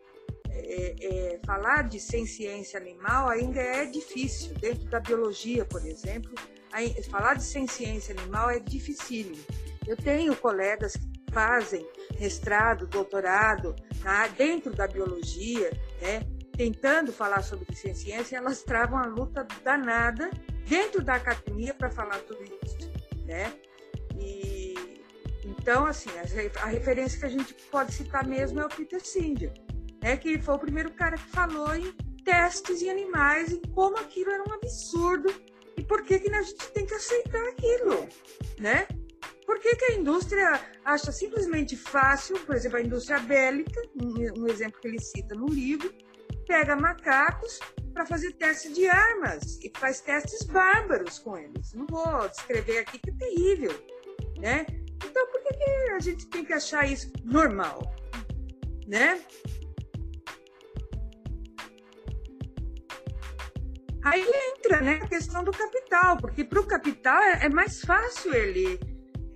é, 0.54 0.94
é, 1.00 1.40
falar 1.46 1.88
de 1.88 1.98
sem 1.98 2.26
ciência 2.26 2.78
animal 2.78 3.28
ainda 3.28 3.60
é 3.60 3.86
difícil. 3.86 4.54
Dentro 4.54 4.84
da 4.88 5.00
biologia, 5.00 5.64
por 5.64 5.84
exemplo, 5.86 6.32
falar 7.10 7.34
de 7.34 7.44
sem 7.44 7.66
ciência 7.66 8.14
animal 8.18 8.50
é 8.50 8.58
dificílimo. 8.58 9.42
Eu 9.86 9.96
tenho 9.96 10.36
colegas 10.36 10.92
que 10.92 11.32
fazem 11.32 11.86
mestrado, 12.22 12.86
doutorado 12.86 13.74
na, 14.04 14.28
dentro 14.28 14.72
da 14.72 14.86
biologia, 14.86 15.70
né, 16.00 16.22
tentando 16.56 17.12
falar 17.12 17.42
sobre 17.42 17.74
ciência, 17.74 18.34
e 18.34 18.34
elas 18.36 18.62
travam 18.62 18.98
a 18.98 19.06
luta 19.06 19.46
danada 19.64 20.30
dentro 20.68 21.02
da 21.02 21.14
academia 21.14 21.74
para 21.74 21.90
falar 21.90 22.18
tudo 22.20 22.42
isso, 22.62 22.92
né? 23.26 23.52
E 24.16 24.74
então, 25.44 25.84
assim, 25.86 26.10
a, 26.62 26.66
referência 26.66 27.18
que 27.18 27.26
a 27.26 27.28
gente 27.28 27.54
pode 27.70 27.92
citar 27.92 28.24
mesmo 28.26 28.60
é 28.60 28.66
o 28.66 28.68
Peter 28.68 29.04
Singer 29.04 29.52
né, 30.02 30.16
que 30.16 30.40
foi 30.40 30.54
o 30.54 30.58
primeiro 30.58 30.90
cara 30.92 31.16
que 31.16 31.28
falou 31.28 31.74
em 31.74 31.92
testes 32.24 32.82
em 32.82 32.90
animais, 32.90 33.52
em 33.52 33.60
como 33.72 33.96
aquilo 33.96 34.30
era 34.30 34.42
um 34.48 34.52
absurdo 34.52 35.32
e 35.76 35.82
por 35.82 36.02
que, 36.02 36.18
que 36.18 36.32
a 36.34 36.42
gente 36.42 36.70
tem 36.70 36.84
que 36.84 36.94
aceitar 36.94 37.42
aquilo, 37.48 38.08
né? 38.58 38.86
Por 39.47 39.59
que, 39.59 39.74
que 39.76 39.84
a 39.93 39.95
indústria 39.95 40.61
acha 40.84 41.11
simplesmente 41.11 41.76
fácil, 41.76 42.38
por 42.40 42.55
exemplo, 42.55 42.78
a 42.78 42.82
indústria 42.82 43.18
bélica, 43.18 43.80
um, 44.01 44.43
um 44.43 44.47
exemplo 44.47 44.80
que 44.80 44.88
ele 44.88 45.01
cita 45.01 45.34
no 45.34 45.47
livro, 45.47 45.93
pega 46.47 46.76
macacos 46.76 47.59
para 47.93 48.07
fazer 48.07 48.32
testes 48.32 48.74
de 48.74 48.88
armas 48.88 49.59
e 49.62 49.72
faz 49.78 50.01
testes 50.01 50.45
bárbaros 50.45 51.18
com 51.18 51.36
eles. 51.36 51.72
Não 51.74 51.86
vou 51.86 52.28
descrever 52.28 52.78
aqui 52.78 52.99
que 52.99 53.11
é 53.11 53.14
terrível, 53.14 53.86
né? 54.38 54.66
Então, 55.05 55.26
por 55.30 55.43
que, 55.43 55.55
que 55.55 55.70
a 55.93 55.99
gente 56.01 56.26
tem 56.28 56.45
que 56.45 56.53
achar 56.53 56.86
isso 56.86 57.12
normal, 57.24 57.82
né? 58.86 59.20
Aí 64.05 64.26
entra 64.51 64.80
né, 64.80 65.01
a 65.01 65.09
questão 65.09 65.45
do 65.45 65.53
capital, 65.53 66.16
porque 66.16 66.43
para 66.45 66.61
o 66.61 66.66
capital 66.66 67.20
é, 67.22 67.47
é, 67.47 67.49
mais 67.49 67.80
fácil 67.80 68.34
ele 68.34 68.78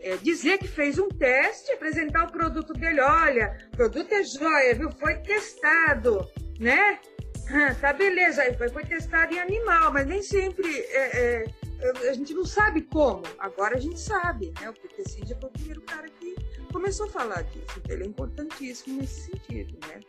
é, 0.06 0.16
dizer 0.18 0.58
que 0.58 0.68
fez 0.68 1.00
um 1.00 1.08
teste, 1.08 1.72
apresentar 1.72 2.28
o 2.28 2.32
produto 2.32 2.72
dele, 2.72 3.00
olha, 3.00 3.58
o 3.72 3.76
produto 3.76 4.12
é 4.12 4.22
jóia, 4.22 4.74
viu? 4.76 4.88
Foi 4.92 5.16
testado, 5.16 6.24
né? 6.60 7.00
tá 7.80 7.92
beleza, 7.92 8.42
foi 8.72 8.84
testado 8.84 9.34
em 9.34 9.40
animal, 9.40 9.92
mas 9.92 10.06
nem 10.06 10.22
sempre 10.22 10.68
é, 10.68 11.44
é, 11.82 12.08
a 12.08 12.12
gente 12.12 12.32
não 12.34 12.44
sabe 12.44 12.82
como. 12.82 13.24
Agora 13.36 13.76
a 13.76 13.80
gente 13.80 13.98
sabe, 13.98 14.52
né? 14.60 14.70
O 14.70 14.74
PTCID 14.74 15.34
foi 15.40 15.48
o 15.48 15.52
primeiro 15.52 15.80
cara 15.80 16.08
que 16.08 16.36
começou 16.72 17.06
a 17.06 17.10
falar 17.10 17.42
disso, 17.42 17.66
então 17.78 17.96
ele 17.96 18.04
é 18.04 18.06
importantíssimo 18.06 19.00
nesse 19.00 19.22
sentido, 19.22 19.76
né? 19.88 20.00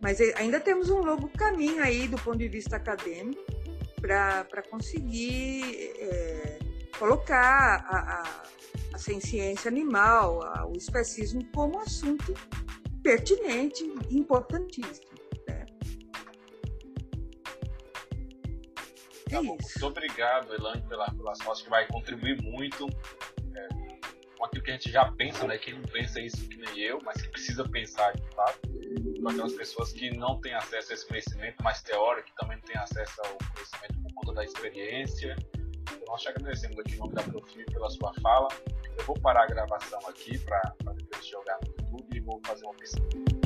Mas 0.00 0.20
é, 0.22 0.32
ainda 0.38 0.58
temos 0.58 0.88
um 0.88 1.00
longo 1.00 1.28
caminho 1.28 1.82
aí 1.82 2.08
do 2.08 2.16
ponto 2.16 2.38
de 2.38 2.48
vista 2.48 2.76
acadêmico 2.76 3.44
para 4.00 4.62
conseguir 4.70 5.92
é, 5.98 6.58
colocar 6.98 7.84
a, 7.86 7.98
a, 7.98 8.42
a 8.98 9.20
ciência 9.20 9.68
animal, 9.68 10.40
o 10.68 10.76
especismo 10.76 11.44
como 11.54 11.78
assunto 11.78 12.34
pertinente, 13.02 13.84
importantíssimo. 14.10 15.06
Né? 15.46 15.66
É 19.28 19.30
tá 19.30 19.42
Muito 19.42 19.86
obrigado, 19.86 20.52
Elane, 20.52 20.82
pela, 20.82 21.10
pela 21.12 21.30
resposta 21.30 21.64
que 21.64 21.70
vai 21.70 21.86
contribuir 21.86 22.42
muito 22.42 22.88
é, 23.54 23.68
com 24.36 24.44
aquilo 24.44 24.64
que 24.64 24.70
a 24.70 24.74
gente 24.74 24.90
já 24.90 25.10
pensa, 25.12 25.46
né? 25.46 25.58
Quem 25.58 25.74
não 25.74 25.82
pensa 25.82 26.20
isso 26.20 26.48
que 26.48 26.56
nem 26.56 26.80
eu, 26.80 26.98
mas 27.04 27.22
que 27.22 27.28
precisa 27.28 27.68
pensar 27.68 28.12
de 28.12 28.34
fato. 28.34 28.68
Para 29.22 29.32
aquelas 29.32 29.52
pessoas 29.52 29.92
que 29.92 30.10
não 30.16 30.40
têm 30.40 30.54
acesso 30.54 30.92
a 30.92 30.94
esse 30.94 31.06
conhecimento 31.06 31.62
mais 31.62 31.82
teórico, 31.82 32.28
que 32.28 32.34
também 32.36 32.56
não 32.56 32.64
têm 32.64 32.76
acesso 32.76 33.20
ao 33.20 33.38
conhecimento 33.54 34.02
por 34.02 34.14
conta 34.14 34.34
da 34.34 34.44
experiência. 34.44 35.36
Nós 36.06 36.22
te 36.22 36.28
agradecemos 36.28 36.78
aqui 36.78 36.94
em 36.94 36.98
nome 36.98 37.14
da 37.14 37.22
Profil 37.22 37.64
pela 37.66 37.88
sua 37.90 38.12
fala. 38.14 38.48
Eu 38.96 39.04
vou 39.04 39.18
parar 39.20 39.44
a 39.44 39.46
gravação 39.46 40.00
aqui 40.08 40.38
para 40.38 40.74
depois 40.94 41.26
jogar 41.26 41.58
no 41.62 41.68
YouTube 41.68 42.16
e 42.16 42.20
vou 42.20 42.40
fazer 42.44 42.64
uma 42.64 42.74
pesquisa. 42.74 43.37